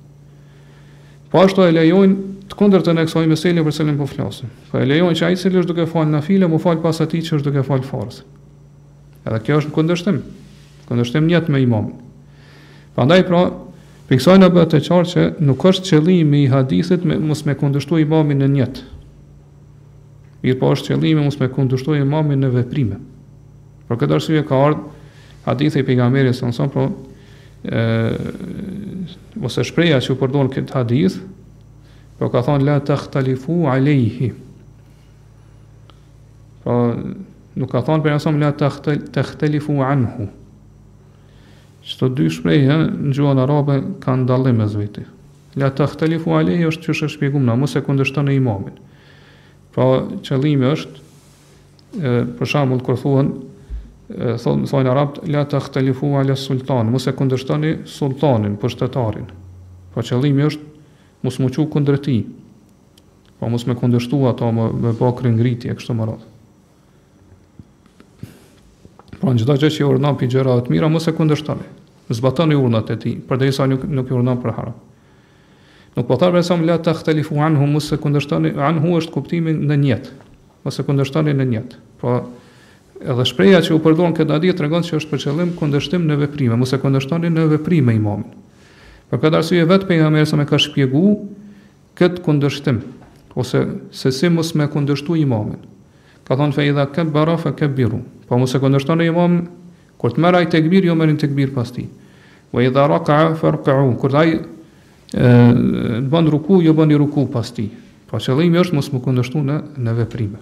[1.30, 2.18] Po ashtu e lejojnë
[2.50, 4.50] të këndër të në me meselje për selin po flasën.
[4.72, 7.02] Po e lejojnë që a i cilë është duke falë në file, mu falë pas
[7.06, 8.22] ati që është duke falë farës.
[9.28, 10.20] Edhe kjo është në kundërshtim,
[10.90, 12.06] kundërshtim njetë me imamit.
[12.96, 13.44] Pra ndaj pra,
[14.10, 17.58] për kësoj në bëtë e qarë që nuk është qëllimi i hadithit, me, mos me
[17.60, 18.00] kundërshtu
[18.32, 18.88] në njetë,
[20.46, 22.98] Mirë po është që dhimë me musme imamin në veprime.
[23.88, 24.84] Por këtë arsye ka ardë
[25.48, 26.92] hadith i pigamerisë, nësëm, por,
[29.42, 31.16] mos e shpreja që u përdojnë këtë hadith,
[32.20, 34.30] por ka thonë, la të khtalifu alejihi.
[36.66, 37.00] Por,
[37.58, 40.30] nuk ka thonë, per nësëm, la të khtalifu anhu.
[41.88, 45.08] Qëto dy shpreja në gjuhën arabe, kanë ndallim e zvejti.
[45.58, 48.84] La të khtalifu është që shpjegum shpjegumna, mos e këndushtohi në imamin.
[49.78, 49.86] Pra
[50.26, 51.02] qëllimi është
[52.02, 53.28] e, për shembull kur thuan
[54.42, 59.28] thon thon arab la takhtalifu ala sultan, mos e kundërshtoni sultanin, për shtetarin.
[59.92, 60.90] Pra po, qëllimi është
[61.28, 62.16] mos më qu kundër ti.
[63.38, 66.26] Po mos më kundërshtu ato më më pa krengritje kështu më radh.
[69.20, 71.70] Pra në gjitha që që i urna për gjera të mira, mëse kundështani,
[72.22, 74.80] zbatani urnat e ti, për dhe nuk, nuk i urna për haram.
[75.98, 79.76] Nuk po thar për sa të xhtelifu anhu mos e kundërshtoni anhu është kuptimi në
[79.82, 80.12] një jet.
[80.64, 81.72] Mos e kundërshtoni në një jet.
[81.98, 82.20] Po
[83.02, 86.54] edhe shpreha që u përdorën këta dia tregon se është për qëllim kundërshtim në veprime,
[86.62, 88.30] mos e kundërshtoni në veprime imamin.
[89.10, 91.24] Për këtë arsye vet pejgamberi sa më ka shpjeguar
[91.98, 92.78] kët kundërshtim
[93.38, 95.58] ose se si mos më kundërshtu imamin.
[96.30, 98.04] Ka thonë fe idha kët bara fa kabiru.
[98.30, 99.40] Po mos e kundërshtoni imam
[99.98, 101.90] kur të marrë tekbir, jo merrin tekbir pas tij.
[102.54, 103.96] Wa idha raka fa rka'u.
[103.98, 104.36] Kur ai
[105.16, 107.70] në banë ruku, jo banë i ruku pas ti.
[108.08, 110.40] Pa po qëllimi është mos më këndështu në, në veprime.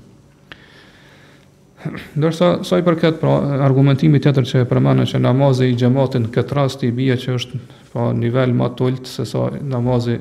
[2.17, 6.27] Ndërsa, sa i përket pra, argumentimi të tërë që e përmanë që namazi i gjematin
[6.33, 7.59] këtë rast i bia që është
[7.91, 10.17] pa po, nivel ma tullt se sa namazi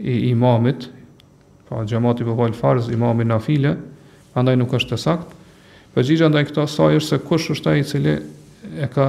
[0.00, 0.86] i imamit,
[1.66, 3.74] pa po, gjemati për falë farz, imamin na file,
[4.38, 5.32] andaj nuk është të sakt,
[5.98, 8.14] gjithë andaj këta sa është se kush është ai cili
[8.78, 9.08] e ka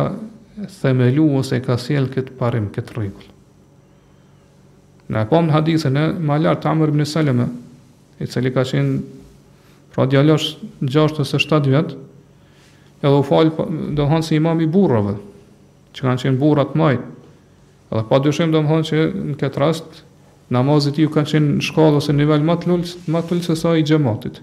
[0.81, 3.31] themelu ose e ka siel këtë parim, këtë regullë.
[5.11, 7.45] Në e në hadithën e malar të Amr ibn Salame,
[8.23, 8.99] i cili ka qenë
[9.91, 10.53] pra djallosh
[10.85, 11.97] në gjashtë të së vetë,
[13.01, 13.65] edhe u falë po,
[13.97, 15.17] do hënë si imam i burrave,
[15.91, 17.03] që kanë qenë burrat majtë,
[17.91, 19.01] edhe pa dyshim do hënë që
[19.33, 19.99] në këtë rast,
[20.51, 23.59] namazit ju kanë qenë në shkallë ose nivel më të lullës, më të lullës e
[23.65, 24.39] sa i gjematit.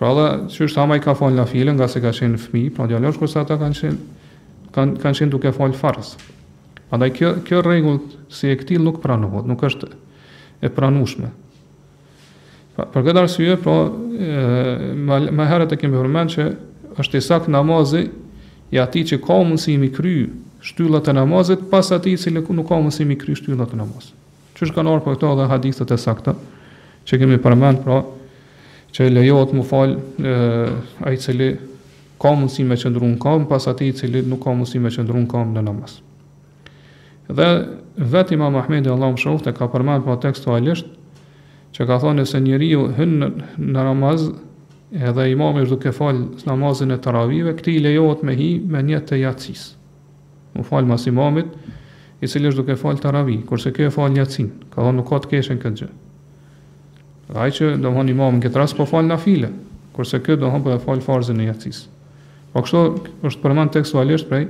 [0.00, 2.64] Pra dhe, që është ama i ka falë la filën, nga se ka qenë fmi,
[2.76, 4.22] pra djallosh kërsa ata kanë qenë,
[4.74, 6.16] kanë, kanë qenë duke falë farës.
[6.92, 9.88] Andaj kjo kjo rregull si e këtill nuk pranohet, nuk është
[10.60, 11.30] e pranueshme.
[12.76, 13.74] për këtë arsye, pra,
[15.08, 16.46] më, më herët e kemi përmend që
[17.00, 18.00] është i sakt namazi
[18.72, 20.12] i ati që ka mundësi mi kry
[20.64, 24.14] shtyllat e namazit, pas ati që nuk ka mundësi mi kry shtyllat e namazit.
[24.58, 26.34] Që është kanë orë për këto dhe hadithët e sakta,
[27.08, 27.98] që kemi përmend, pra,
[28.94, 30.30] që lejohet më falë
[31.08, 31.50] ai i cili
[32.22, 35.28] ka mundësi me qëndru në kam, pas ati cili nuk ka mundësi me qëndru në
[35.30, 36.02] kam në namazit.
[37.28, 40.88] Dhe vet Imam Ahmedi Allahu mëshiroft e ka përmendur pa tekstualisht
[41.76, 44.30] që ka e se njeriu ju në, në namaz
[44.92, 48.98] edhe imam është duke fal namazin e taravive, këtë i lejohet me hi me një
[49.08, 49.76] të yatsis.
[50.58, 51.46] U falë mas imamit
[52.20, 54.50] i cili është duke fal taravi, kurse kjo e fal yatsin.
[54.70, 55.90] Ka thonë nuk ka të keshën këtë gjë.
[57.32, 59.48] ajë që do të thonë imam në këtë rast po fal nafile,
[59.96, 61.86] kurse kjo do thonë po e fal farzën e yatsis.
[62.52, 62.82] Po kështu
[63.24, 64.48] është përmend tekstualisht prej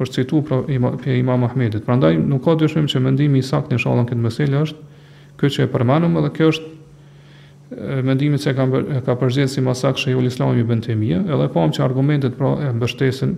[0.00, 1.84] është citu pra ima, ima Mahmedit.
[1.84, 5.00] Pra ndaj, nuk ka dyshim që mendimi i sakt në shalën këtë mesele është,
[5.40, 8.64] këtë që e përmanëm edhe kjo është mendimi që ka,
[9.06, 12.38] ka përgjithë si masak shë e ullë islami bënd të mija, edhe pomë që argumentet
[12.38, 13.34] pra e mbështesin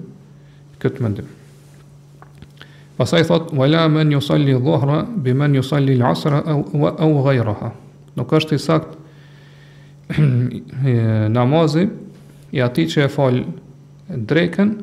[0.85, 1.29] këtë mendim.
[2.97, 7.73] Pasaj thot, vala men një salli dhohra, bi men një salli l'asra, au, au gajraha.
[8.21, 8.95] Nuk është i sakt
[11.41, 11.87] namazi
[12.55, 14.75] i ati që e falë dreken,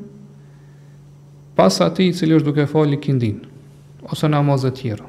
[1.59, 3.39] pas ati i cili është duke fali kindin,
[4.07, 5.03] ose namazet tjera.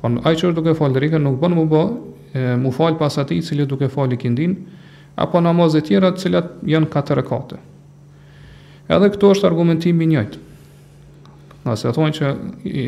[0.00, 1.82] Por në ajë që është duke fali rikën, nuk bënë mu, bë,
[2.38, 4.54] më mu fali pas ati i cili është duke fali kindin,
[5.20, 7.58] apo namazet tjera të cilat janë katër kate.
[8.88, 10.40] Edhe këto është argumentimi njëjtë.
[11.66, 12.30] Nëse thonë që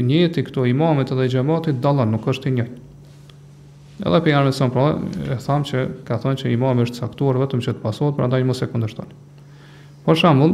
[0.08, 2.80] njëti këto imamit edhe gjematit dalën, nuk është i njëjtë.
[4.06, 4.86] Edhe për janë vësëm, pra,
[5.36, 8.48] e thamë që ka thonë që imam është saktuar vetëm që të pasohet, pra ndaj
[8.48, 8.70] mos e
[10.06, 10.52] Por shambull,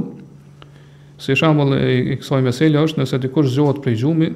[1.23, 4.33] Si shembull i kësaj meselë është nëse dikush zgjohet prej xhumi,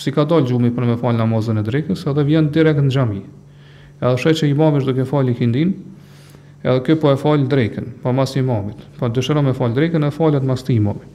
[0.00, 3.18] si ka dalë xhumi për me fal namazën e drekës, edhe vjen direkt në xhami.
[4.00, 5.74] Edhe shoqë që i është duke falë kindin.
[6.64, 8.76] Edhe kë po e fal drekën, pa mas imamit.
[8.98, 11.12] Po dëshiron me fal drekën, e falet mas i imamit.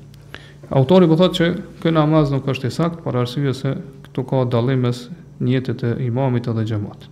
[0.78, 1.50] Autori po thotë që
[1.84, 3.74] ky namaz nuk është i sakt, për arsye se
[4.08, 5.04] këtu ka dallim mes
[5.42, 7.06] njëtit e imamit edhe xhamat.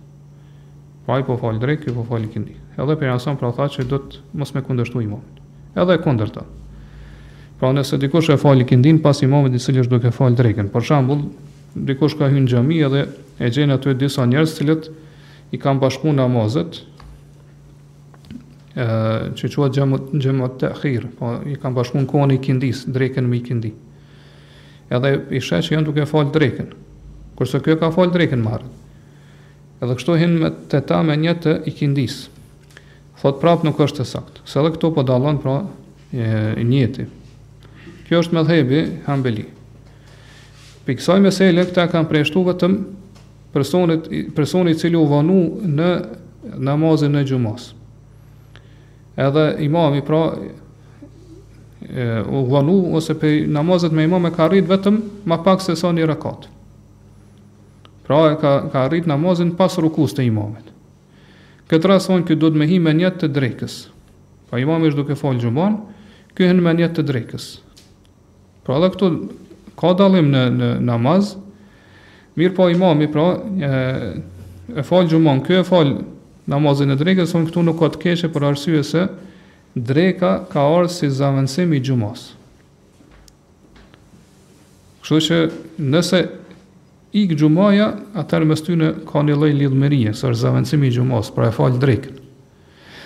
[1.06, 2.58] Po ai po fal drekë, po fal kindin.
[2.78, 5.42] Edhe për arsye pra thotë që do të mos me kundërshtoj imamit.
[5.78, 6.46] Edhe e kundërta.
[7.60, 10.70] Pra nëse dikush e fali këndin pas imamit i cili është duke falë drekën.
[10.74, 11.20] Për shembull,
[11.86, 13.04] dikush ka hyrë në xhami dhe
[13.46, 14.88] e gjen aty disa njerëz të cilët
[15.54, 16.80] i kanë bashku namazet,
[18.74, 23.30] ë që quhet xhamat të ta'khir, po i kanë bashku në kohën i këndis, drekën
[23.30, 23.70] me këndi.
[24.90, 26.72] Edhe i shesh janë duke falë drekën.
[27.38, 28.58] Kurse kjo ka falë drekën më
[29.84, 32.18] Edhe kështu hin me të ta me një të i këndis.
[33.20, 34.44] Thot prapë nuk është të saktë.
[34.48, 35.58] Se edhe këto po dallon pra
[36.14, 36.28] e,
[36.62, 37.04] njëti.
[38.04, 39.46] Kjo është medhebi hambeli.
[40.84, 42.74] Për kësaj mesele, këta kanë preshtu vetëm
[43.54, 45.88] personit, personit cili u vanu në
[46.60, 47.70] namazin në gjumas.
[49.16, 50.20] Edhe imami, pra,
[52.34, 54.98] u vanu, ose për namazet me imame ka rrit vetëm
[55.30, 56.48] ma pak se sa një rakat.
[58.04, 60.68] Pra, e ka, ka rrit namazin pas rukus të imamit.
[61.70, 63.78] Këtë rrasë thonë, këtë do të me hi me njët të drejkës.
[64.50, 65.80] Pa imami është duke falë gjumon,
[66.36, 67.48] këtë hënë me njët të drejkës.
[68.64, 69.08] Pra edhe këtu
[69.80, 71.34] ka dalim në, në namaz,
[72.38, 74.12] mirë po imami, pra, e,
[74.80, 75.98] e falë gjumon, kjo e falë
[76.52, 79.04] namazin e drekës, unë këtu nuk ka të keshe për arsye se
[79.74, 82.30] dreka ka ardhë si zavënsim i gjumos.
[85.04, 85.42] Kështu që
[85.92, 86.24] nëse
[87.20, 91.56] i gjumaja, atër më styne ka një lej lidhë sër zavënsim i gjumos, pra e
[91.56, 92.22] falë drekën.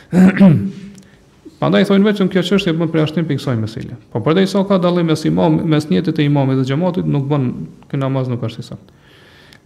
[1.59, 3.97] Pandaj thonë vetëm kjo çështje bën për ashtin pikësoj me sile.
[4.13, 7.49] Po përdei sa ka dallim mes imam mes njëtit të imamit dhe xhamatit nuk bën
[7.91, 9.15] kë namaz nuk është i saktë.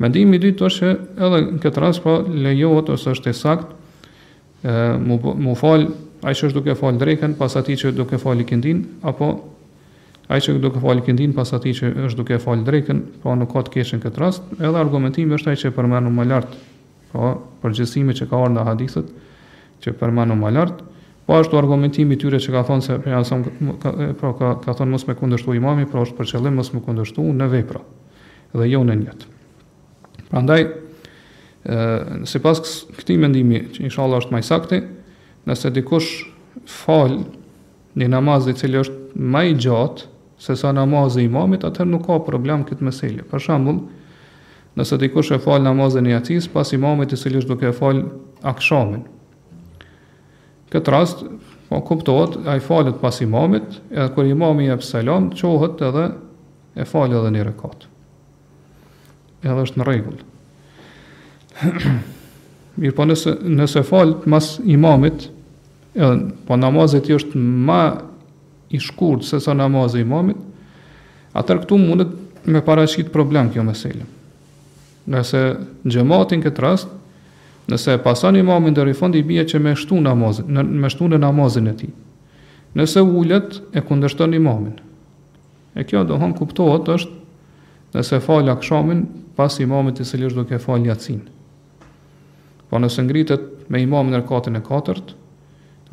[0.00, 0.92] Mendimi i dytë është
[1.26, 2.14] edhe në këtë rast po
[2.46, 5.85] lejohet ose është i saktë ë mu mu fal
[6.24, 8.81] ai që është duke fal drekën pas atij që duke fal ikindin
[9.12, 9.28] apo
[10.33, 13.66] ai që duke fal ikindin pas atij që është duke fal drekën, po nuk ka
[13.68, 14.46] të keshën këtë rast.
[14.57, 16.57] Edhe argumentimi është ai që përmendu më lart,
[17.12, 17.35] po
[17.66, 19.12] përgjithësimi që ka ardhur nga hadithët
[19.85, 20.81] që përmendu më lart.
[20.81, 20.91] ë
[21.27, 23.37] Po ashtu argumentimi tyre që ka thonë se pra sa
[23.83, 26.81] ka, pra ka ka thonë mos me kundërshtu imamin, pra është për qëllim mos me
[26.83, 27.83] kundërshtu në vepra
[28.59, 29.23] dhe jo në njët.
[30.33, 32.65] Prandaj ë sipas
[32.99, 34.81] këtij mendimi që inshallah është më i saktë,
[35.47, 36.11] nëse dikush
[36.69, 37.15] fal
[38.01, 40.09] në namaz i cili është më i gjatë
[40.43, 43.29] se sa namazi i imamit, atëherë nuk ka problem këtë meselë.
[43.31, 43.79] Për shembull,
[44.81, 48.03] nëse dikush e fal namazin e yatis pas imamit i cili është duke e fal
[48.43, 49.05] akshamin,
[50.73, 51.23] Këtë rast,
[51.69, 56.07] po kuptohet, a i falët pas imamit, edhe kër imam i jep selam qohët edhe
[56.81, 57.85] e fal edhe një rekat.
[59.45, 60.19] Edhe është në regull.
[62.81, 65.27] Mirë po nëse, nëse falët mas imamit,
[65.93, 67.83] edhe po namazet i është ma
[68.73, 70.37] i shkurt se sa i imamit,
[71.37, 72.09] atër këtu mundet
[72.49, 74.09] me parashit problem kjo meselë.
[75.13, 75.43] Nëse
[75.91, 76.89] gjëmatin këtë rast,
[77.70, 81.70] Nëse e pason imamin deri fundi bie që më shtu namazin, më shtu në namazin
[81.70, 81.92] e tij.
[82.75, 84.75] Nëse ulet e kundërshton imamin.
[85.79, 89.05] E kjo do kuptohet është nëse fal akşamin
[89.37, 91.22] pas imamit i cili do të fal yatsin.
[92.70, 94.25] Po nëse ngritet me imamin në
[94.59, 95.14] e katërt,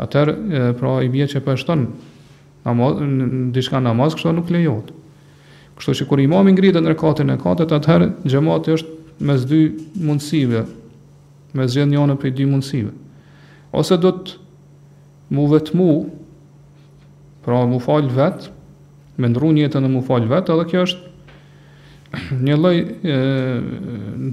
[0.01, 1.86] atëherë pra i bie që po shton
[2.65, 4.89] namazin diçka namaz që nuk lejohet.
[5.77, 9.63] Kështu që kur imam i ngritet në katën e katërt, atëherë xhamati është mes dy
[10.01, 10.63] mundësive,
[11.53, 12.91] me zgjedh për i dy mundësive.
[13.71, 14.35] Ose do të
[15.29, 15.88] mu vetmu,
[17.45, 18.47] pra mu falë vet,
[19.19, 21.07] me ndru njëtën jetën e mu falë vet, edhe kjo është
[22.45, 22.77] një lloj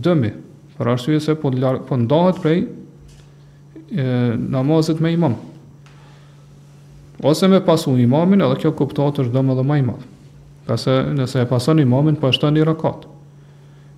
[0.05, 0.31] dëmi,
[0.77, 5.37] për arsye se po ndohet po ndahet prej e, namazit me imam.
[7.25, 10.07] Ose me pasu imamin, edhe kjo kuptohet është dëm edhe më i madh.
[11.15, 13.07] nëse e pason imamin, po është tani rakat.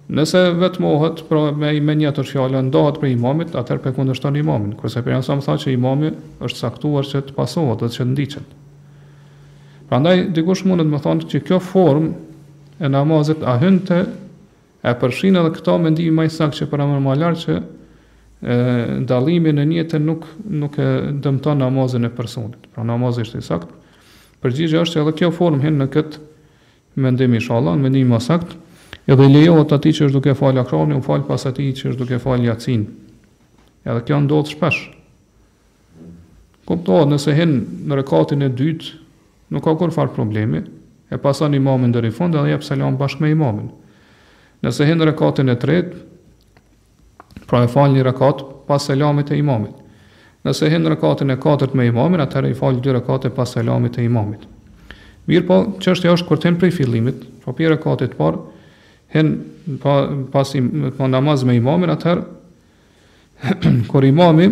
[0.09, 4.71] Nëse vetmohet pra me i një të fjalë ndohet për imamit, atëherë pe kundërshton imamin,
[4.81, 6.13] kurse për sa më thotë që imami
[6.47, 8.55] është saktuar që të pasohet, atë që ndiqet.
[9.91, 13.59] Prandaj dikush mund të më thonë që kjo formë e namazit a
[13.91, 14.01] te
[14.89, 17.57] e përfshin edhe këto mendimi më saktë që para amër më lart që
[18.57, 18.59] e
[19.13, 20.25] dallimi në njëtë nuk
[20.63, 20.87] nuk e
[21.21, 22.57] dëmton namazin e personit.
[22.73, 23.77] Pra namazi është i saktë.
[24.41, 26.25] Përgjigjja është edhe kjo formë hyn në këtë
[27.05, 28.61] mendim inshallah, mendim më saktë.
[29.09, 32.19] Edhe lejohet atij që është duke fal akramin, u fal pas atij që është duke
[32.21, 32.83] fal jacin,
[33.89, 34.83] Edhe kjo ndodh shpesh.
[36.69, 37.55] Kupto, nëse hen
[37.89, 38.91] në rekatin e dytë,
[39.57, 40.61] nuk ka kur fal problemi,
[41.09, 43.71] e pason imamin deri fund dhe jap selam bashkë me imamin.
[44.67, 46.03] Nëse hen në rekatin e tretë,
[47.49, 49.73] pra e fal një rekat pas selamit të imamit.
[50.45, 53.97] Nëse hen në rekatin e katërt me imamin, atëherë i fal dy rekate pas selamit
[53.97, 54.45] të imamit.
[55.49, 58.45] po, çështja është kur të hem prej fillimit, pra po për rekatin e parë,
[59.15, 59.37] hen
[59.83, 60.03] pa,
[60.33, 62.25] pas i, pa po namaz me imamin atëherë
[63.91, 64.49] kur imami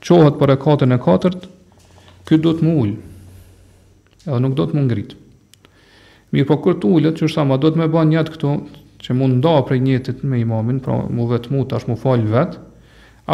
[0.00, 1.48] qohet për rekatën e katërt
[2.28, 2.92] ky do të mul
[4.28, 5.16] ja nuk do të më ngrit
[6.36, 8.54] mirë po kur të ulet që sa më do të më bën njët këtu
[9.00, 12.62] që mund nda për njëtit me imamin pra mu vetë mu tash mu falë vetë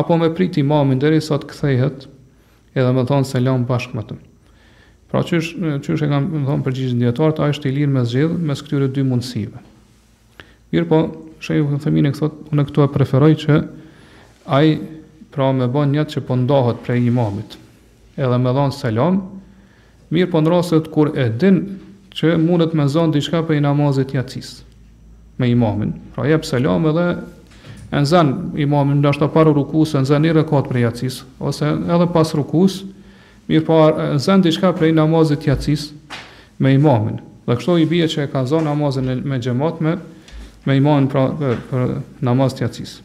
[0.00, 2.08] apo me prit imamin dhe sa të kthehet
[2.78, 4.16] edhe me thonë selam bashkë me të
[5.10, 5.52] pra qysh,
[5.84, 8.88] qysh e kam më thonë gjithë djetarët a ishte i lirë me zgjidhë mes këtyre
[8.96, 9.62] dy mundësive
[10.74, 10.98] Mirë po,
[11.44, 13.56] shëjë u thëmine këthot, unë këtu e preferoj që
[14.56, 14.72] aj
[15.34, 17.54] pra me bon njëtë që pëndohet po prej imamit,
[18.16, 19.20] edhe me dhonë selam,
[20.14, 21.60] mirë po në rrasët kur e din
[22.16, 24.56] që mundet me zonë diçka për i namazit njëtësis
[25.36, 27.06] me imamin, pra jep selam edhe
[27.92, 31.20] e në zanë imamin në ashtë të paru rukus, në zanë i rëkot për jacis,
[31.38, 32.80] ose edhe pas rukus,
[33.50, 35.90] mirë pa po, e në zanë të prej namazit jacis
[36.64, 37.20] me imamin.
[37.46, 39.92] Dhe kështu i bje që e ka zonë namazin me gjemat me,
[40.66, 41.28] me iman pra
[41.70, 41.94] për
[42.26, 42.96] namaz të jacis.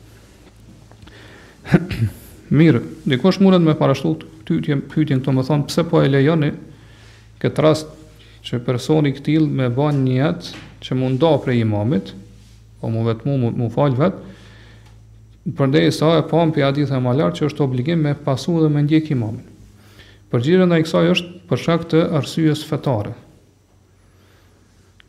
[2.62, 6.50] Mirë, dikosh mundet me para shtot këtë pyetjen këto më thonë, pse po e lejoni
[7.40, 7.94] këtë rast
[8.48, 12.10] që personi i tillë me bën një jetë që mund do për imamit,
[12.82, 14.18] o po mu vetëm mu, mu fal vet.
[15.58, 18.82] Përndaj sa e pam pi hadith e malar që është obligim me pasu dhe me
[18.86, 19.46] ndjek imamin.
[20.34, 23.16] Përgjithësisht ai kësaj është për shkak të arsyes fetare,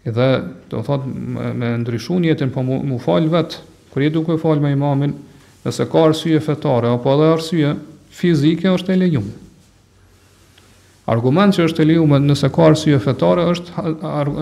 [0.02, 0.28] Edhe,
[0.66, 3.60] do të thot, me, me ndryshu jetin, po mu, mu falë vetë,
[3.94, 5.12] kërë i duke falë me imamin,
[5.62, 7.70] nëse ka arsye fetare, apo edhe arsye
[8.10, 9.34] fizike është e lejumë.
[11.14, 14.32] Argument që është e lejumë nëse ka arsye fetare është ar,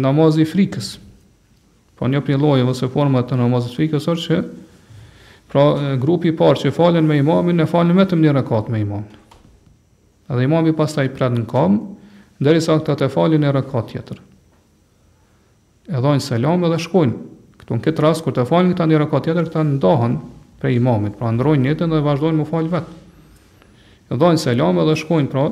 [0.00, 0.94] namazi frikës.
[1.98, 4.38] Po një për lojë, vëse forma të namazit frikës është që
[5.52, 9.22] pra e, grupi parë që falën me imamin, ne falen me të mnjë me imamin.
[10.32, 11.80] Edhe imami pas ta i prednë në kamë,
[12.42, 14.22] dhe risa këta të falën e rakatë tjetërë
[15.88, 17.16] e dhajnë selam dhe shkojnë.
[17.62, 20.18] Këtu në këtë rast kur të falin këta një rekat tjetër, këta ndahen
[20.62, 22.98] prej imamit, pra ndrojnë jetën dhe vazhdojnë mu fal vetë.
[24.12, 25.46] E dhajnë selam dhe shkojnë pra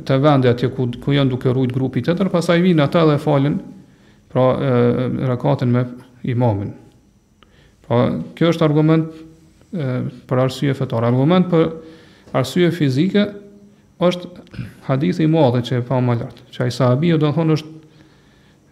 [0.00, 3.58] te vendi atje ku ku janë duke rujt grupi tjetër, pastaj vinë ata dhe falin
[4.32, 5.84] pra e, me
[6.22, 6.72] imamin.
[7.84, 7.98] Pra
[8.34, 11.68] kjo është argument e, për arsye fetare, argument për
[12.40, 13.26] arsye fizike
[14.02, 14.28] është
[14.88, 17.81] hadithi i madh që e pa më lart, që ai sahabi do të thonë është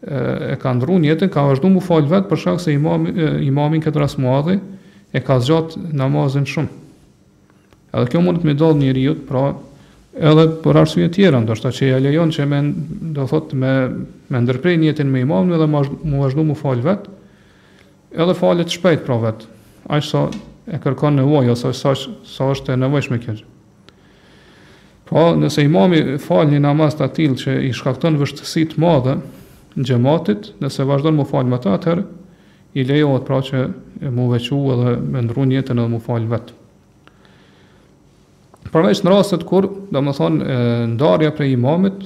[0.06, 3.12] e ka ndru jetën, ka vazhdu mu falë vetë për shkak se imami,
[3.44, 4.54] imamin këtë rasë muadhi
[5.12, 6.72] e ka zgjatë namazin shumë.
[7.92, 9.44] Edhe kjo mund të me dalë një rjutë, pra
[10.16, 12.60] edhe për arsye tjera, ndoshta që ja lejon që me,
[13.16, 13.72] do thot, me,
[14.32, 17.12] me ndërprej një jetën me imamin edhe mu vazhdu mu falë vetë,
[18.16, 19.56] edhe të shpejt pra vetë,
[19.90, 20.26] Ai sa
[20.70, 23.32] e kërkon nevoj, ose sa, sa është e nevojshme kjo.
[25.08, 29.16] Po, nëse imami falë një namaz të atil që i shkakton vështësit madhe,
[29.76, 32.06] në gjematit, nëse vazhdon mu më falë më të atëherë,
[32.80, 33.60] i lejo atë pra që
[34.14, 36.56] mu më vequ edhe me ndru njëtën edhe më falë vetë.
[38.70, 40.58] Përveç në rastet kur, dhe më thonë,
[40.94, 42.04] ndarja prej imamit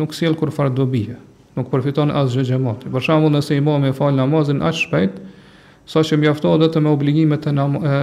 [0.00, 1.16] nuk sjelë kur farë dobije,
[1.54, 2.90] nuk përfiton asë gjë gjemati.
[2.90, 5.20] Për shamu nëse imam e falë namazin asë shpejt,
[5.90, 7.54] sa që mjafto dhe të me obligimet e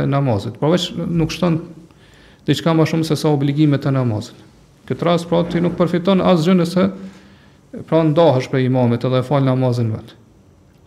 [0.07, 0.55] namazit.
[0.59, 1.59] Përveç nuk shtën
[2.47, 4.39] diçka ma shumë se sa obligimet e namazin.
[4.87, 6.87] Këtë rast pra ti nuk përfiton asgjë nëse
[7.85, 10.15] pra ndahësh për imamet edhe fal namazin vet.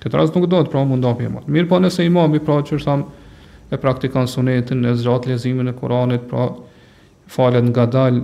[0.00, 3.02] Këtë rast nuk dohet pra mund ndapi Mirë po nëse imami pra që është tham
[3.70, 6.48] e praktikon sunetin e zgjat lezimin e Kuranit, pra
[7.30, 8.20] falet nga dal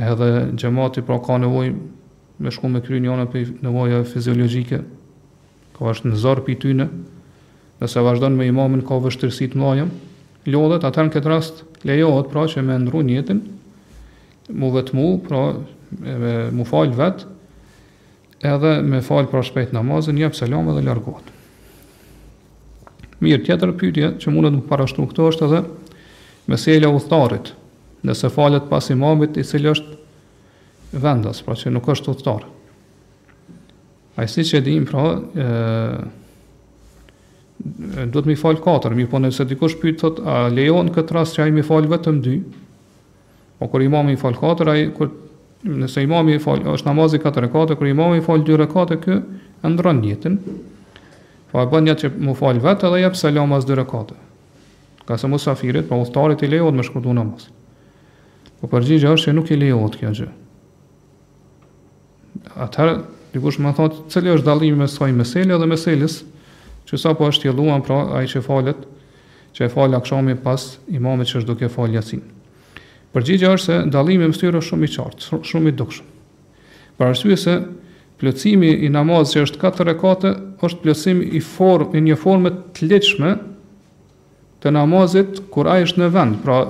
[0.00, 1.74] edhe xhamati pra ka nevojë
[2.40, 4.80] me shku me kry një për nevoja fiziologike,
[5.76, 6.86] ka është në zorë për tyne,
[7.80, 9.90] nëse vazhdojnë me imamin ka vështërësit të mlajëm,
[10.48, 13.42] lodhet, atër në këtë rast lejohet pra që me ndru njëtin,
[14.56, 15.44] mu vetë mu, pra
[16.00, 17.26] me, mu falë vetë,
[18.44, 21.28] edhe me falë për shpejt namazin, jep selam edhe largohet.
[23.20, 25.60] Mirë, tjetër pytje që mundet të parashtu këto është edhe
[26.48, 27.46] meselja uhtarit,
[28.08, 29.90] nëse falët pas imamit i cili është
[31.02, 32.42] vendas, pra që nuk është uhtar.
[34.16, 35.22] A i si që edhim, pra, e,
[38.08, 41.34] do të më fal katër, mirë po nëse dikush pyet thot a lejon këtë rast
[41.36, 42.36] që ai më fal vetëm dy?
[43.60, 45.08] Po kur imam i fal katër, ai kur
[45.66, 49.16] nëse imami fal, është namazi 4 rekate, kur imami fal 2 rekate, kë
[49.62, 50.36] e ndron jetën.
[51.50, 54.16] Po e bën që mu fal vetë edhe jep selam as 2 rekate.
[55.08, 57.48] Ka se musafirët pa po udhëtarit i lejohet me shkurtu namaz.
[58.60, 60.30] Po përgjigja është se nuk i lejohet kjo gjë.
[62.64, 62.96] Atëherë,
[63.34, 66.20] dikush më thotë, cili është dallimi mes kësaj meselë dhe meselës,
[66.88, 68.80] që sa po është jelluan pra ai që falet,
[69.54, 72.22] që e fal akshamin pas imamit që është duke falja Jasin.
[73.10, 76.10] Përgjigja është se dallimi mes tyre është shumë i qartë, shumë i dukshëm.
[76.98, 77.54] Për arsye se
[78.20, 80.30] plotësimi i namazit që është katër rekate
[80.62, 83.32] është plotësim i formë në një formë të lehtëshme
[84.62, 86.60] të namazit kur ai është në vend, pra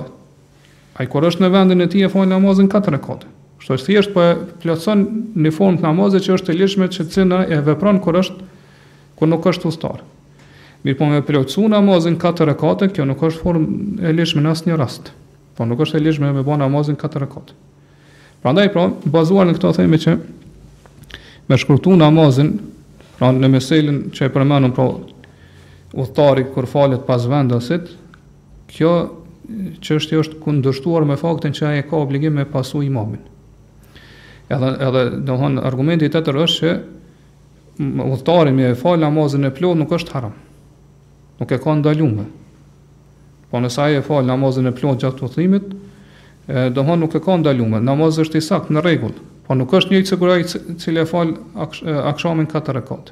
[1.01, 3.29] ai kur është në vendin e tij e fal namazin katër rekate.
[3.61, 4.33] Kështu është thjesht po e
[4.63, 5.05] plotson
[5.37, 8.49] në formë të namazit që është e lehtëshme që ti na e vepron kur është
[9.19, 10.01] kur nuk është ushtar.
[10.81, 15.11] Mirpo me plotsu namazin katër rekate, kjo nuk është formë e lehtëshme në asnjë rast.
[15.61, 17.51] Po nuk është e lishme me bën namazin katër rekat.
[18.41, 20.15] Prandaj pra, bazuar në këto themi që
[21.51, 22.49] me shkurtu namazin,
[23.19, 24.87] pra në meselin që e përmendëm pra
[26.01, 27.91] udhtari kur falet pas vendosit,
[28.73, 28.95] kjo
[29.85, 33.21] çështje është kundërshtuar me faktin që ai ka obligim të pasu imamin.
[34.49, 36.75] Edhe edhe domthon argumenti i tërë është që
[38.09, 40.33] udhtari me fal namazin e plot nuk është haram.
[41.37, 42.31] Nuk e ka ndaluar.
[43.51, 45.65] Po nëse ai e fal namazin e plot gjatë udhëtimit,
[46.75, 47.81] do thonë nuk e ka ndaluar.
[47.83, 51.07] Namazi është i sakt në rregull, po nuk është një i që i cili e
[51.09, 51.33] fal
[52.13, 53.11] akshamin 4 rekat.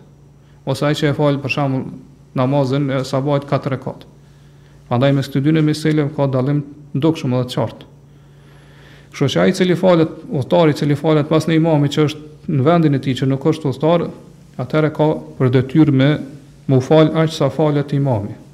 [0.66, 1.92] Ose ai që e fal për shembull
[2.40, 4.08] namazin e sabahit 4 rekat.
[4.90, 6.64] Prandaj me këto dy në mesele ka dallim
[6.98, 7.84] ndukshëm dhe të qartë.
[9.12, 12.56] Kështu që ai i cili falet udhëtari, i cili falet pas në imami që është
[12.56, 14.08] në vendin e tij që nuk është udhëtar,
[14.64, 16.10] atëherë ka për detyrë me
[16.70, 18.46] mu fal aq sa falet imamit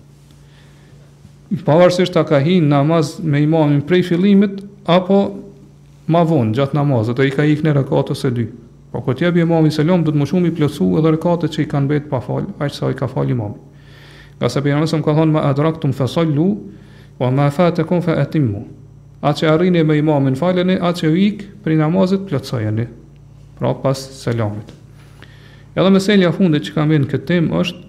[1.66, 5.18] pavarësisht ta ka hinë namaz me imamin prej fillimit, apo
[6.08, 8.48] ma vonë gjatë namazet, e i ka ikë në ose dy.
[8.92, 11.68] Po këtë jebë imamin selam, do të më shumë i plotsu edhe rekatët që i
[11.70, 13.60] kanë betë pa falë, aqë sa i ka falë imamin.
[14.40, 16.48] Nga se për ka thonë, ma adrak të më fesallu,
[17.20, 18.64] wa ma fa të kon fa atimu.
[19.26, 22.88] A që arrini me imamin falëni, a që ikë i namazet plëcojeni,
[23.60, 24.72] pra pas selamit.
[25.76, 27.80] Edhe meselja fundit që kam vinë këtë tim është,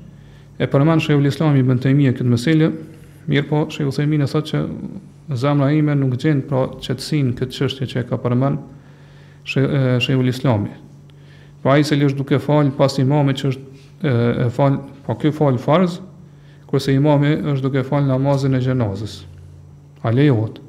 [0.59, 2.71] e përmanë shëjë vëllë islami bëntejmija këtë meselja,
[3.29, 7.89] Mirë po, Shri Uthejmin e thotë që zamra ime nuk gjenë, pra qëtësin këtë qështje
[7.93, 8.61] që e ka përmen
[9.49, 10.71] Shri Islami.
[11.63, 14.15] Pra po i se li është duke falë pas imamit që është e,
[14.47, 15.97] e falë, po kjo falë farz,
[16.71, 19.17] kërse imamit është duke falë namazin e gjenazës.
[20.07, 20.61] A lejohet.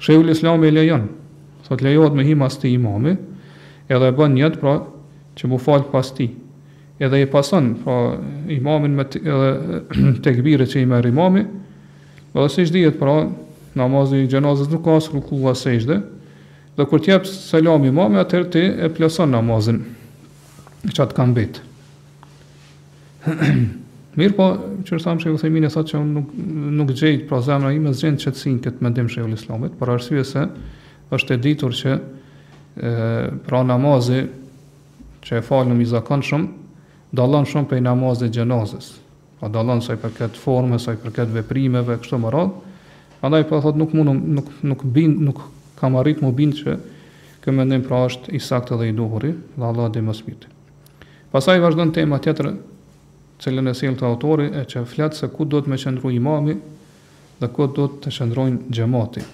[0.00, 1.04] Shri Islami e lejon,
[1.68, 3.20] thotë lejohet me himas ti imamit,
[3.92, 4.78] edhe e bën njëtë pra
[5.36, 6.30] që mu falë pas ti
[7.00, 7.98] edhe i pason pra
[8.52, 11.44] imamin me të, edhe tekbirët që i merr imami,
[12.30, 13.14] Dhe se sejtë dhjetë pra,
[13.78, 15.96] namazi i gjenazës nuk ka asë ruku a sejtë
[16.78, 19.78] dhe kur t'jep salam imam, atër ti e plëson namazën
[20.90, 21.66] që atë kanë betë.
[24.18, 24.46] Mirë po,
[24.86, 26.30] qërë thamë Shehu Thejmin e thotë që unë nuk,
[26.80, 29.92] nuk gjejtë pra zemra i me zhjenë që të sinë këtë mendim Shehu Islamit, për
[29.98, 30.46] arsye se
[31.14, 32.90] është e ditur që e,
[33.46, 34.24] pra namazi
[35.26, 36.50] që e falë në mizakon shumë,
[37.18, 38.94] dalon shumë për i namazi gjenazës
[39.40, 42.50] pra dallon sa i përket formës, sa i përket veprimeve kështu më radh.
[43.20, 45.40] Prandaj po thot nuk mundu nuk nuk bin nuk
[45.80, 46.76] kam arrit më bin që
[47.44, 50.48] kë mendim pra është i saktë dhe i duhuri, dhe Allah dhe më smiti.
[51.32, 52.50] Pasaj vazhdo në tema tjetër,
[53.40, 56.58] cilën e sil të autori, e që fletë se ku do të me qëndru imami,
[57.40, 59.24] dhe ku do të qëndrojnë gjemati.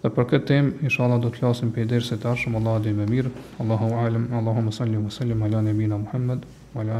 [0.00, 2.56] Dhe për këtë tem, isha Allah do të lasim për i dirë se të arshëm,
[2.62, 6.48] Allah dhe më mirë, Allahu alim, Allahu më sallim, më sallim, ala Muhammed,